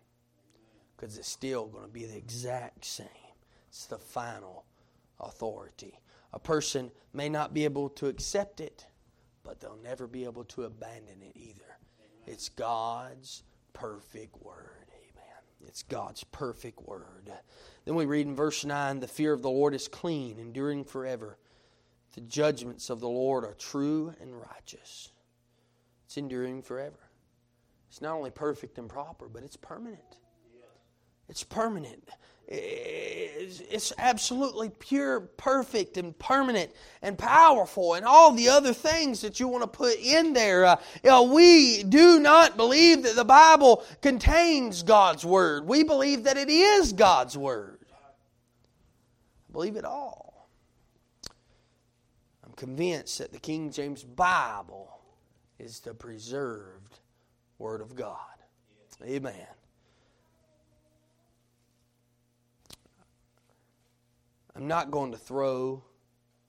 [0.95, 3.07] because it's still going to be the exact same.
[3.73, 4.65] It's the final
[5.19, 5.99] authority.
[6.31, 8.85] A person may not be able to accept it,
[9.41, 11.79] but they'll never be able to abandon it either.
[12.27, 13.41] It's God's
[13.73, 14.85] perfect word.
[14.91, 15.41] Amen.
[15.65, 17.31] It's God's perfect word.
[17.85, 21.39] Then we read in verse 9 the fear of the Lord is clean, enduring forever.
[22.13, 25.09] The judgments of the Lord are true and righteous.
[26.05, 26.99] It's enduring forever.
[27.89, 30.19] It's not only perfect and proper, but it's permanent.
[31.29, 32.09] It's permanent.
[32.47, 39.47] It's absolutely pure, perfect, and permanent, and powerful, and all the other things that you
[39.47, 40.65] want to put in there.
[40.65, 45.65] Uh, you know, we do not believe that the Bible contains God's Word.
[45.65, 47.79] We believe that it is God's Word.
[47.91, 50.49] I believe it all.
[52.45, 54.99] I'm convinced that the King James Bible
[55.57, 56.99] is the preserved
[57.57, 58.17] Word of God.
[59.03, 59.47] Amen.
[64.55, 65.83] I'm not going to throw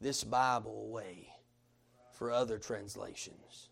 [0.01, 1.29] this Bible away
[2.13, 3.71] for other translations.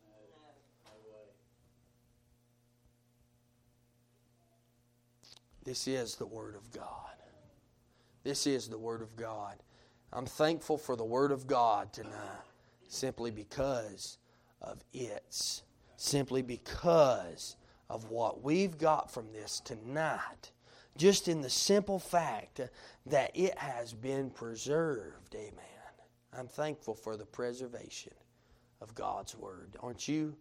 [5.64, 6.86] This is the Word of God.
[8.24, 9.62] This is the Word of God.
[10.12, 12.42] I'm thankful for the Word of God tonight
[12.88, 14.18] simply because
[14.60, 15.62] of its,
[15.96, 17.56] simply because
[17.88, 20.51] of what we've got from this tonight,
[20.96, 22.60] just in the simple fact
[23.06, 25.34] that it has been preserved.
[25.34, 25.58] Amen.
[26.36, 28.14] I'm thankful for the preservation
[28.80, 29.76] of God's Word.
[29.80, 30.34] Aren't you?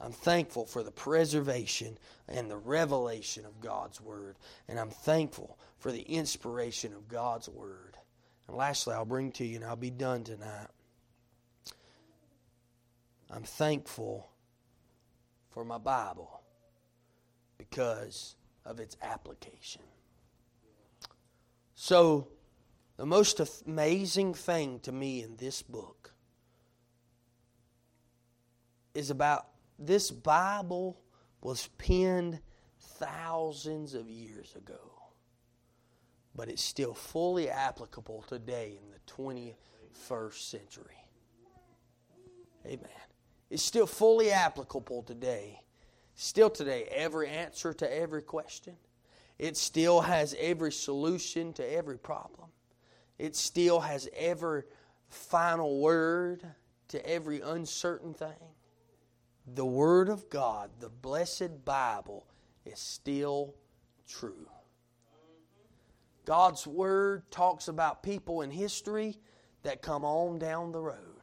[0.00, 4.36] I'm thankful for the preservation and the revelation of God's Word.
[4.68, 7.96] And I'm thankful for the inspiration of God's Word.
[8.46, 10.68] And lastly, I'll bring to you, and I'll be done tonight.
[13.30, 14.30] I'm thankful
[15.50, 16.40] for my Bible
[17.58, 19.82] because of its application.
[21.74, 22.28] So,
[22.96, 26.12] the most amazing thing to me in this book
[28.94, 29.46] is about
[29.78, 31.00] this Bible
[31.40, 32.40] was penned
[32.80, 34.80] thousands of years ago,
[36.34, 41.04] but it's still fully applicable today in the 21st century.
[42.66, 42.88] Amen.
[43.50, 45.60] It's still fully applicable today.
[46.20, 48.74] Still today, every answer to every question.
[49.38, 52.48] It still has every solution to every problem.
[53.20, 54.64] It still has every
[55.06, 56.44] final word
[56.88, 58.34] to every uncertain thing
[59.46, 62.26] the Word of God, the blessed Bible,
[62.66, 63.54] is still
[64.08, 64.48] true.
[66.24, 69.20] God's Word talks about people in history
[69.62, 71.17] that come on down the road.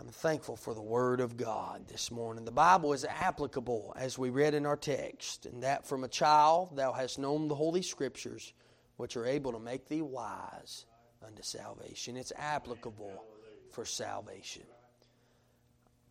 [0.00, 2.44] I'm thankful for the Word of God this morning.
[2.44, 6.76] The Bible is applicable, as we read in our text, and that from a child
[6.76, 8.52] thou hast known the Holy Scriptures,
[8.96, 10.86] which are able to make thee wise
[11.26, 12.16] unto salvation.
[12.16, 13.24] It's applicable
[13.72, 14.62] for salvation.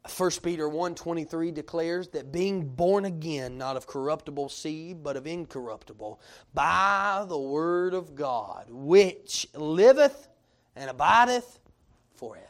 [0.05, 6.21] 1 Peter 1:23 declares that being born again not of corruptible seed but of incorruptible
[6.53, 10.29] by the word of God which liveth
[10.77, 11.59] and abideth
[12.13, 12.46] forever.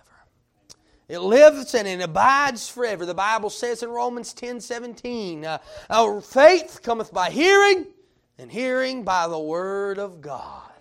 [1.09, 3.05] It lives and it abides forever.
[3.05, 7.87] The Bible says in Romans 10:17, uh, our faith cometh by hearing
[8.37, 10.71] and hearing by the word of God.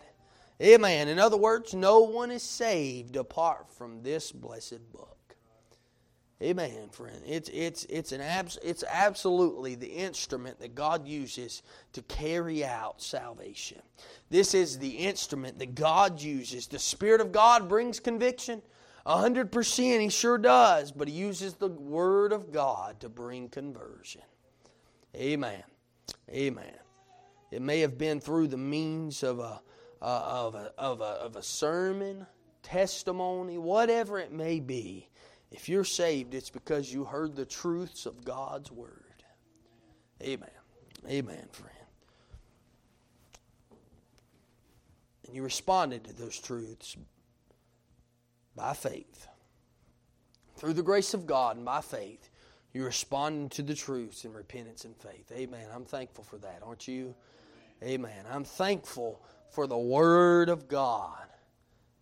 [0.60, 1.08] Amen.
[1.08, 5.16] In other words, no one is saved apart from this blessed book.
[6.42, 7.22] Amen, friend.
[7.24, 11.62] It's it's it's an abs- it's absolutely the instrument that God uses
[11.94, 13.80] to carry out salvation.
[14.28, 16.66] This is the instrument that God uses.
[16.66, 18.60] The Spirit of God brings conviction.
[19.06, 23.48] A hundred percent, He sure does, but He uses the Word of God to bring
[23.48, 24.22] conversion.
[25.14, 25.62] Amen.
[26.28, 26.74] Amen.
[27.52, 29.60] It may have been through the means of a
[30.02, 32.26] uh, of a, of a of a sermon,
[32.64, 35.08] testimony, whatever it may be.
[35.52, 39.22] If you're saved, it's because you heard the truths of God's Word.
[40.20, 40.50] Amen.
[41.08, 41.76] Amen, friend.
[45.26, 46.96] And you responded to those truths
[48.56, 49.28] by faith.
[50.56, 52.30] Through the grace of God and by faith,
[52.72, 55.30] you responded to the truths in repentance and faith.
[55.32, 55.66] Amen.
[55.74, 57.14] I'm thankful for that, aren't you?
[57.82, 58.24] Amen.
[58.30, 61.26] I'm thankful for the Word of God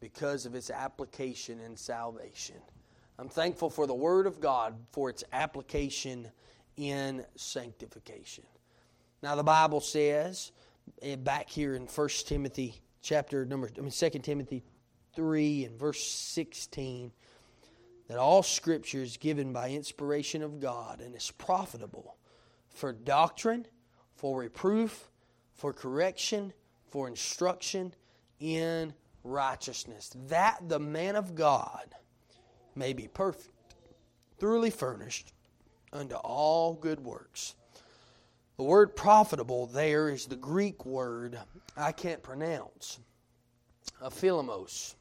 [0.01, 2.57] because of its application in salvation.
[3.19, 6.29] I'm thankful for the Word of God for its application
[6.77, 8.45] in sanctification.
[9.23, 10.53] Now, the Bible says,
[11.03, 14.63] eh, back here in 1 Timothy chapter number, I mean, 2 Timothy
[15.15, 17.13] 3 and verse 16,
[18.09, 22.17] that all Scripture is given by inspiration of God and is profitable
[22.69, 23.67] for doctrine,
[24.17, 25.09] for reproof,
[25.55, 26.53] for correction,
[26.89, 27.95] for instruction
[28.41, 28.93] in
[29.23, 30.13] righteousness.
[30.29, 31.95] That the man of God
[32.75, 33.75] may be perfect,
[34.39, 35.33] thoroughly furnished
[35.93, 37.55] unto all good works.
[38.57, 41.39] The word profitable there is the Greek word
[41.77, 43.01] I can't pronounce,
[44.01, 44.95] a aphilamos,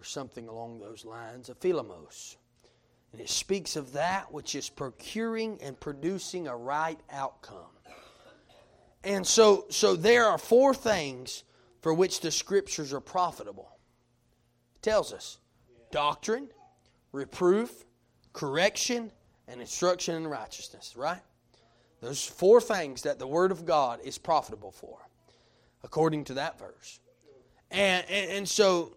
[0.00, 2.36] or something along those lines, aphilamos.
[3.12, 7.70] And it speaks of that which is procuring and producing a right outcome.
[9.04, 11.44] And so, so there are four things
[11.82, 13.70] for which the scriptures are profitable.
[14.76, 15.38] It tells us
[15.90, 16.48] doctrine,
[17.12, 17.84] reproof,
[18.32, 19.10] correction,
[19.48, 21.20] and instruction in righteousness, right?
[22.00, 24.98] Those four things that the Word of God is profitable for,
[25.82, 27.00] according to that verse.
[27.70, 28.96] And, and, and so,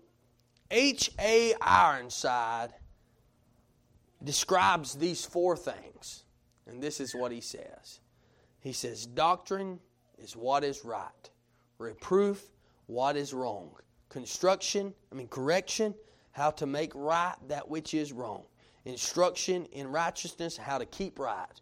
[0.74, 1.54] H.A.
[1.62, 2.74] Ironside
[4.24, 6.24] describes these four things.
[6.66, 8.00] And this is what he says
[8.60, 9.80] He says, Doctrine
[10.18, 11.30] is what is right,
[11.78, 12.44] reproof,
[12.88, 13.70] what is wrong,
[14.10, 15.94] construction, I mean, correction,
[16.32, 18.44] how to make right that which is wrong,
[18.86, 21.62] instruction in righteousness, how to keep right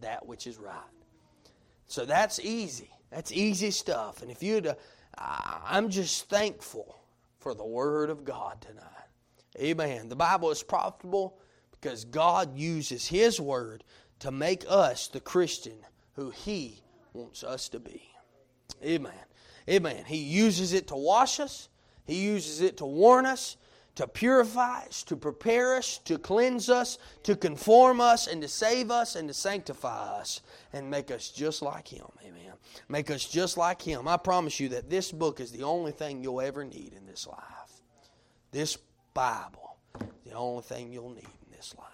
[0.00, 0.74] that which is right.
[1.86, 2.90] So that's easy.
[3.10, 4.22] That's easy stuff.
[4.22, 4.74] And if you'd, uh,
[5.18, 6.99] I'm just thankful
[7.40, 8.86] for the Word of God tonight.
[9.58, 10.08] Amen.
[10.08, 11.38] The Bible is profitable
[11.72, 13.82] because God uses His Word
[14.20, 15.78] to make us the Christian
[16.14, 16.82] who He
[17.12, 18.02] wants us to be.
[18.84, 19.12] Amen.
[19.68, 20.04] Amen.
[20.06, 21.68] He uses it to wash us,
[22.04, 23.56] He uses it to warn us,
[23.96, 28.90] to purify us, to prepare us, to cleanse us, to conform us, and to save
[28.90, 30.40] us, and to sanctify us,
[30.72, 32.06] and make us just like Him.
[32.26, 32.52] Amen.
[32.88, 34.06] Make us just like Him.
[34.08, 37.26] I promise you that this book is the only thing you'll ever need in this
[37.26, 37.82] life.
[38.52, 38.78] This
[39.12, 39.76] Bible,
[40.24, 41.86] the only thing you'll need in this life.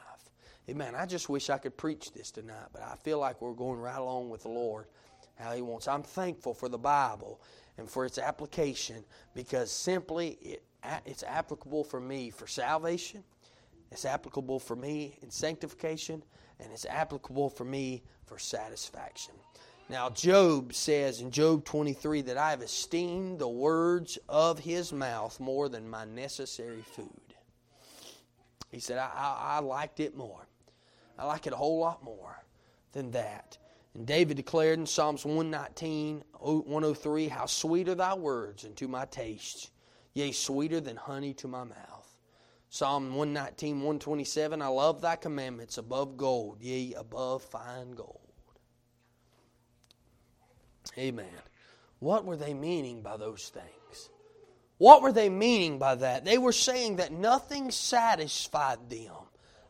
[0.69, 0.95] Amen.
[0.95, 3.99] I just wish I could preach this tonight, but I feel like we're going right
[3.99, 4.87] along with the Lord
[5.37, 5.87] how He wants.
[5.87, 7.41] I'm thankful for the Bible
[7.79, 10.63] and for its application because simply it,
[11.05, 13.23] it's applicable for me for salvation,
[13.91, 16.23] it's applicable for me in sanctification,
[16.61, 19.35] and it's applicable for me for satisfaction.
[19.89, 25.39] Now, Job says in Job 23 that I have esteemed the words of his mouth
[25.39, 27.09] more than my necessary food.
[28.73, 30.47] He said, I, I, I liked it more.
[31.19, 32.37] I like it a whole lot more
[32.93, 33.59] than that.
[33.95, 39.71] And David declared in Psalms 119, 103, How sweet are thy words unto my taste,
[40.17, 42.17] yea, sweeter than honey to my mouth.
[42.71, 48.21] Psalm 119, 127, I love thy commandments above gold, yea, above fine gold.
[50.97, 51.27] Amen.
[51.99, 54.09] What were they meaning by those things?
[54.79, 56.25] What were they meaning by that?
[56.25, 59.13] They were saying that nothing satisfied them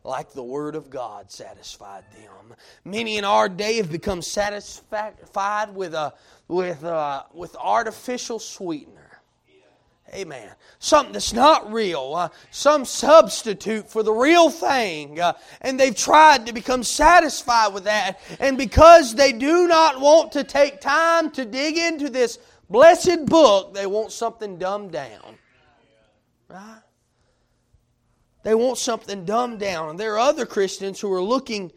[0.05, 2.57] like the Word of God satisfied them.
[2.84, 6.14] Many in our day have become satisfied with, a,
[6.47, 9.05] with, a, with artificial sweetener.
[10.14, 10.48] Amen.
[10.78, 15.20] Something that's not real, uh, some substitute for the real thing.
[15.20, 18.20] Uh, and they've tried to become satisfied with that.
[18.38, 22.38] And because they do not want to take time to dig into this
[22.70, 25.38] blessed book, they want something dumbed down.
[26.48, 26.80] Right?
[28.44, 29.90] They want something dumbed down.
[29.90, 31.72] And there are other Christians who are looking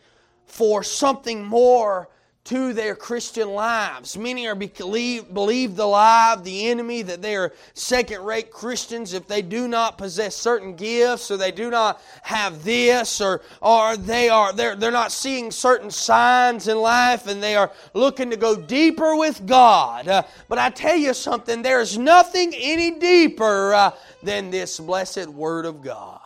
[0.45, 2.09] for something more
[2.45, 4.17] to their Christian lives.
[4.17, 9.13] Many are believe, believe the lie of the enemy that they are second rate Christians
[9.13, 13.97] if they do not possess certain gifts or they do not have this or, or
[13.97, 18.37] they are they're, they're not seeing certain signs in life and they are looking to
[18.37, 20.07] go deeper with God.
[20.07, 23.91] Uh, but I tell you something, there's nothing any deeper uh,
[24.23, 26.21] than this blessed Word of God.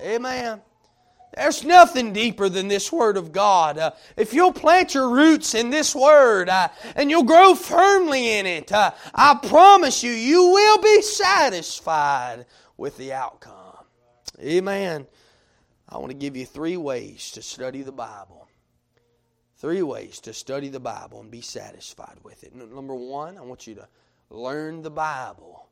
[0.00, 0.60] Amen.
[1.34, 3.78] There's nothing deeper than this Word of God.
[3.78, 8.46] Uh, if you'll plant your roots in this Word uh, and you'll grow firmly in
[8.46, 12.44] it, uh, I promise you, you will be satisfied
[12.76, 13.84] with the outcome.
[14.40, 15.06] Amen.
[15.88, 18.48] I want to give you three ways to study the Bible.
[19.56, 22.54] Three ways to study the Bible and be satisfied with it.
[22.54, 23.88] Number one, I want you to
[24.28, 25.68] learn the Bible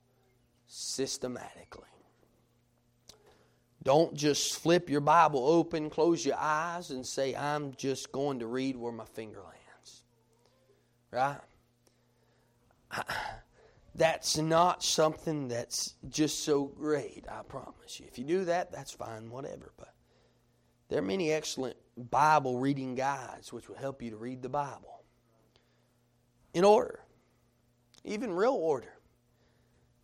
[0.67, 1.90] systematically.
[3.83, 8.47] Don't just flip your Bible open, close your eyes, and say, I'm just going to
[8.47, 10.03] read where my finger lands.
[11.11, 11.41] Right?
[13.95, 18.07] That's not something that's just so great, I promise you.
[18.07, 19.73] If you do that, that's fine, whatever.
[19.77, 19.93] But
[20.89, 25.03] there are many excellent Bible reading guides which will help you to read the Bible
[26.55, 27.01] in order,
[28.05, 28.95] even real order.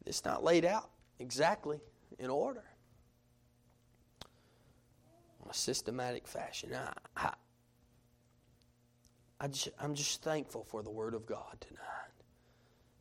[0.04, 1.80] It's not laid out exactly
[2.18, 2.64] in order
[5.50, 6.70] a systematic fashion.
[6.74, 7.34] I, I,
[9.40, 12.06] I just, I'm just thankful for the Word of God tonight.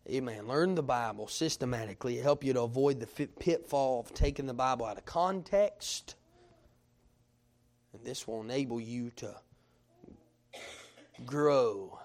[0.08, 0.48] Amen.
[0.48, 2.18] Learn the Bible systematically.
[2.18, 6.16] help you to avoid the pitfall of taking the Bible out of context.
[7.94, 9.36] And this will enable you to
[11.26, 12.00] grow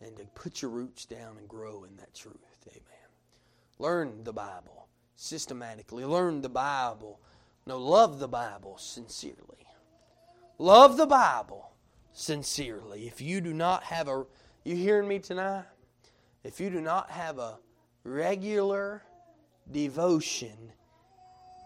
[0.00, 2.36] and to put your roots down and grow in that truth.
[2.68, 2.82] Amen.
[3.78, 6.04] Learn the Bible systematically.
[6.04, 7.20] Learn the Bible
[7.68, 9.66] no, love the Bible sincerely.
[10.58, 11.70] Love the Bible
[12.12, 13.06] sincerely.
[13.06, 14.24] If you do not have a,
[14.64, 15.66] you hearing me tonight?
[16.42, 17.58] If you do not have a
[18.04, 19.02] regular
[19.70, 20.72] devotion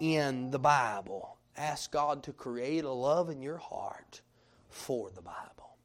[0.00, 4.22] in the Bible, ask God to create a love in your heart
[4.68, 5.76] for the Bible.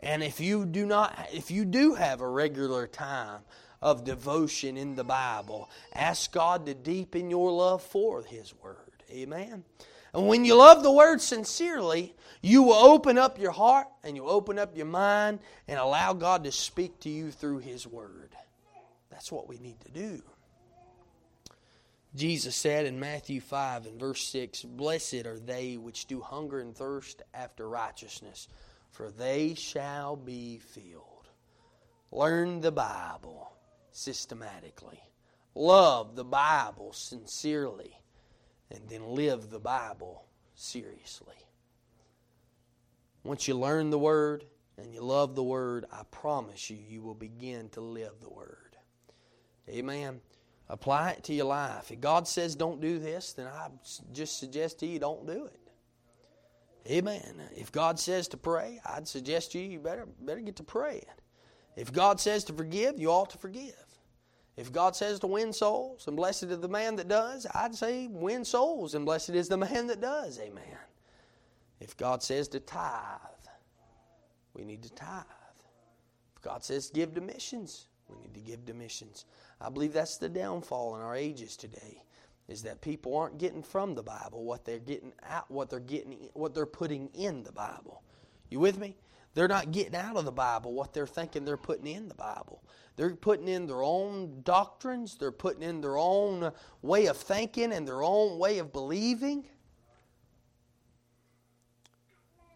[0.00, 3.40] And if you do not if you do have a regular time
[3.82, 8.83] of devotion in the Bible, ask God to deepen your love for his word.
[9.14, 9.64] Amen.
[10.12, 14.30] And when you love the Word sincerely, you will open up your heart and you'll
[14.30, 18.30] open up your mind and allow God to speak to you through His Word.
[19.10, 20.22] That's what we need to do.
[22.14, 26.76] Jesus said in Matthew 5 and verse 6 Blessed are they which do hunger and
[26.76, 28.46] thirst after righteousness,
[28.92, 31.28] for they shall be filled.
[32.12, 33.50] Learn the Bible
[33.90, 35.00] systematically,
[35.56, 37.96] love the Bible sincerely
[38.74, 41.34] and then live the Bible seriously.
[43.22, 44.44] Once you learn the Word
[44.76, 48.76] and you love the Word, I promise you, you will begin to live the Word.
[49.68, 50.20] Amen.
[50.68, 51.90] Apply it to your life.
[51.90, 53.68] If God says don't do this, then I
[54.12, 55.60] just suggest to you don't do it.
[56.90, 57.40] Amen.
[57.56, 61.04] If God says to pray, I'd suggest to you you better better get to praying.
[61.76, 63.83] If God says to forgive, you ought to forgive.
[64.56, 68.06] If God says to win souls, and blessed is the man that does, I'd say
[68.06, 70.38] win souls, and blessed is the man that does.
[70.38, 70.62] Amen.
[71.80, 73.18] If God says to tithe,
[74.54, 75.24] we need to tithe.
[76.36, 79.24] If God says give to missions, we need to give to missions.
[79.60, 82.02] I believe that's the downfall in our ages today
[82.48, 86.28] is that people aren't getting from the Bible what they're getting out what they're getting
[86.34, 88.02] what they're putting in the Bible.
[88.50, 88.96] You with me?
[89.34, 92.62] They're not getting out of the Bible what they're thinking they're putting in the Bible.
[92.96, 97.86] They're putting in their own doctrines, they're putting in their own way of thinking and
[97.86, 99.44] their own way of believing.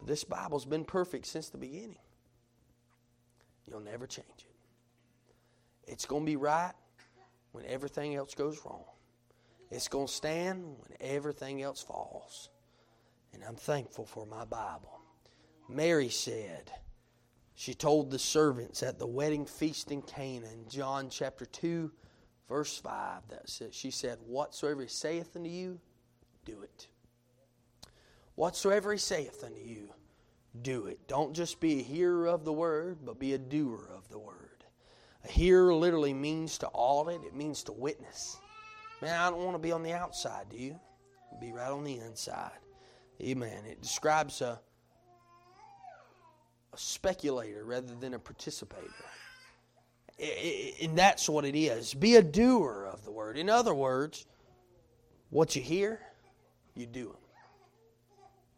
[0.05, 1.97] This Bible's been perfect since the beginning.
[3.67, 4.45] You'll never change it.
[5.91, 6.73] It's going to be right
[7.51, 8.85] when everything else goes wrong.
[9.69, 12.49] It's going to stand when everything else falls.
[13.33, 14.98] And I'm thankful for my Bible.
[15.69, 16.71] Mary said,
[17.53, 21.91] she told the servants at the wedding feast in Cana in John chapter 2,
[22.47, 25.79] verse 5, that said, she said, Whatsoever he saith unto you,
[26.45, 26.87] do it.
[28.35, 29.89] Whatsoever he saith unto you,
[30.61, 31.05] do it.
[31.07, 34.63] Don't just be a hearer of the word, but be a doer of the word.
[35.25, 38.37] A hearer literally means to audit, it means to witness.
[39.01, 40.79] Man, I don't want to be on the outside, do you?
[41.39, 42.57] Be right on the inside.
[43.21, 43.65] Amen.
[43.65, 44.61] It describes a
[46.79, 48.87] speculator rather than a participator.
[50.81, 51.93] And that's what it is.
[51.93, 53.37] Be a doer of the word.
[53.37, 54.25] In other words,
[55.29, 55.99] what you hear,
[56.75, 57.15] you do them.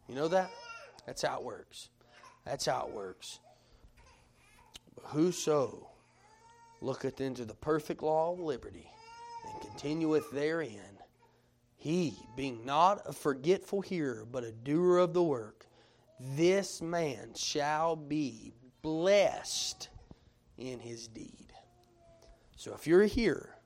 [0.08, 0.50] You know that?
[1.06, 1.88] That's how it works.
[2.44, 3.38] That's how it works.
[4.94, 5.88] But whoso
[6.80, 8.90] looketh into the perfect law of liberty
[9.46, 10.98] and continueth therein,
[11.76, 15.66] he, being not a forgetful hearer, but a doer of the work,
[16.36, 19.88] this man shall be blessed
[20.56, 21.52] in his deed.
[22.56, 23.56] So if you're a hearer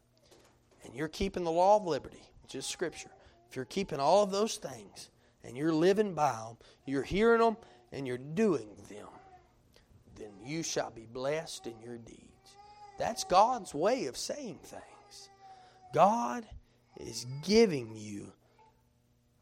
[0.85, 3.11] and you're keeping the law of liberty, which is Scripture,
[3.49, 5.11] if you're keeping all of those things
[5.45, 7.57] and you're living by them, you're hearing them
[7.93, 9.09] and you're doing them,
[10.17, 12.23] then you shall be blessed in your deeds.
[12.99, 15.29] That's God's way of saying things.
[15.93, 16.47] God
[16.99, 18.33] is giving you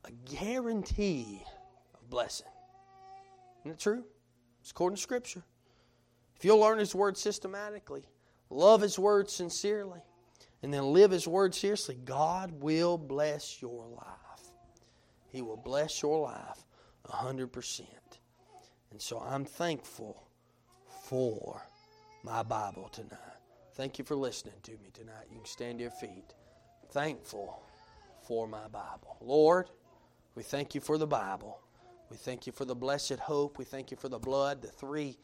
[0.04, 1.42] a guarantee
[1.94, 2.46] of blessing.
[3.64, 4.04] Isn't it true?
[4.60, 5.42] It's according to Scripture.
[6.36, 8.04] If you'll learn His Word systematically,
[8.50, 10.00] love His Word sincerely,
[10.62, 14.50] and then live His Word seriously, God will bless your life.
[15.30, 16.64] He will bless your life
[17.08, 17.88] a hundred percent.
[18.90, 20.28] And so I'm thankful
[21.04, 21.62] for
[22.22, 23.18] my Bible tonight.
[23.74, 25.26] Thank you for listening to me tonight.
[25.30, 26.34] You can stand to your feet.
[26.90, 27.62] Thankful
[28.26, 29.16] for my Bible.
[29.20, 29.68] Lord,
[30.34, 31.58] we thank you for the Bible.
[32.14, 33.58] We thank you for the blessed hope.
[33.58, 35.18] We thank you for the blood, the three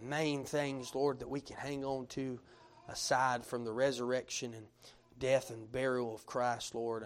[0.00, 2.38] main things, Lord, that we can hang on to
[2.88, 4.64] aside from the resurrection and
[5.18, 7.04] death and burial of Christ, Lord.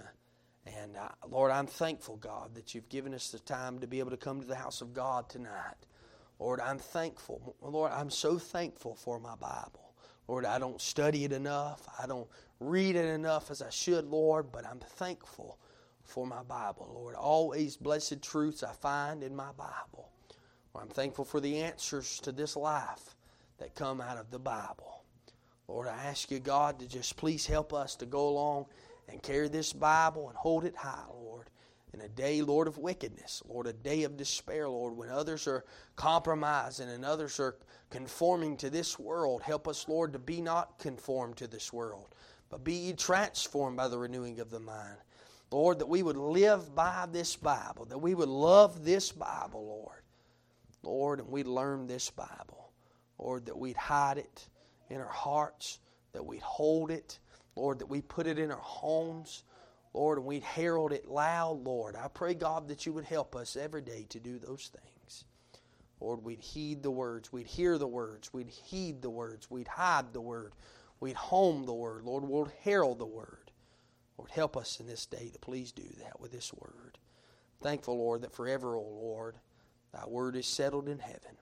[0.66, 4.11] And uh, Lord, I'm thankful, God, that you've given us the time to be able
[4.11, 5.86] to come to the house of God tonight.
[6.38, 7.57] Lord, I'm thankful.
[7.62, 9.95] Lord, I'm so thankful for my Bible.
[10.28, 11.88] Lord, I don't study it enough.
[11.99, 12.28] I don't
[12.61, 15.59] read it enough as I should, Lord, but I'm thankful
[16.11, 17.14] for my Bible, Lord.
[17.14, 20.11] Always blessed truths I find in my Bible.
[20.74, 23.16] Lord, I'm thankful for the answers to this life
[23.58, 25.02] that come out of the Bible.
[25.68, 28.66] Lord, I ask you, God, to just please help us to go along
[29.08, 31.50] and carry this Bible and hold it high, Lord
[31.92, 35.64] in a day, Lord, of wickedness, Lord, a day of despair, Lord, when others are
[35.96, 37.56] compromising and others are
[37.90, 39.42] conforming to this world.
[39.42, 42.14] Help us, Lord, to be not conformed to this world,
[42.48, 44.98] but be transformed by the renewing of the mind.
[45.51, 50.03] Lord, that we would live by this Bible, that we would love this Bible, Lord.
[50.82, 52.72] Lord, and we'd learn this Bible.
[53.18, 54.48] Lord, that we'd hide it
[54.88, 55.78] in our hearts,
[56.12, 57.18] that we'd hold it,
[57.57, 59.42] Lord, that we put it in our homes.
[59.92, 61.96] Lord, and we'd herald it loud, Lord.
[61.96, 65.24] I pray, God, that you would help us every day to do those things.
[66.01, 70.12] Lord, we'd heed the words, we'd hear the words, we'd heed the words, we'd hide
[70.12, 70.55] the word,
[71.01, 72.05] we'd home the word.
[72.05, 73.49] Lord, we'll herald the word.
[74.20, 76.98] Lord, help us in this day to please do that with this word.
[77.62, 79.36] Thankful, Lord, that forever, O oh Lord,
[79.94, 81.38] thy word is settled in heaven.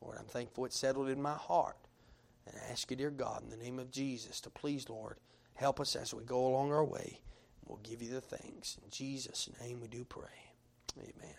[0.00, 1.78] Lord, I'm thankful it's settled in my heart.
[2.46, 5.16] And I ask you, dear God, in the name of Jesus, to please, Lord,
[5.54, 7.22] help us as we go along our way.
[7.66, 8.78] We'll give you the thanks.
[8.84, 10.52] In Jesus' name we do pray.
[11.00, 11.34] Amen.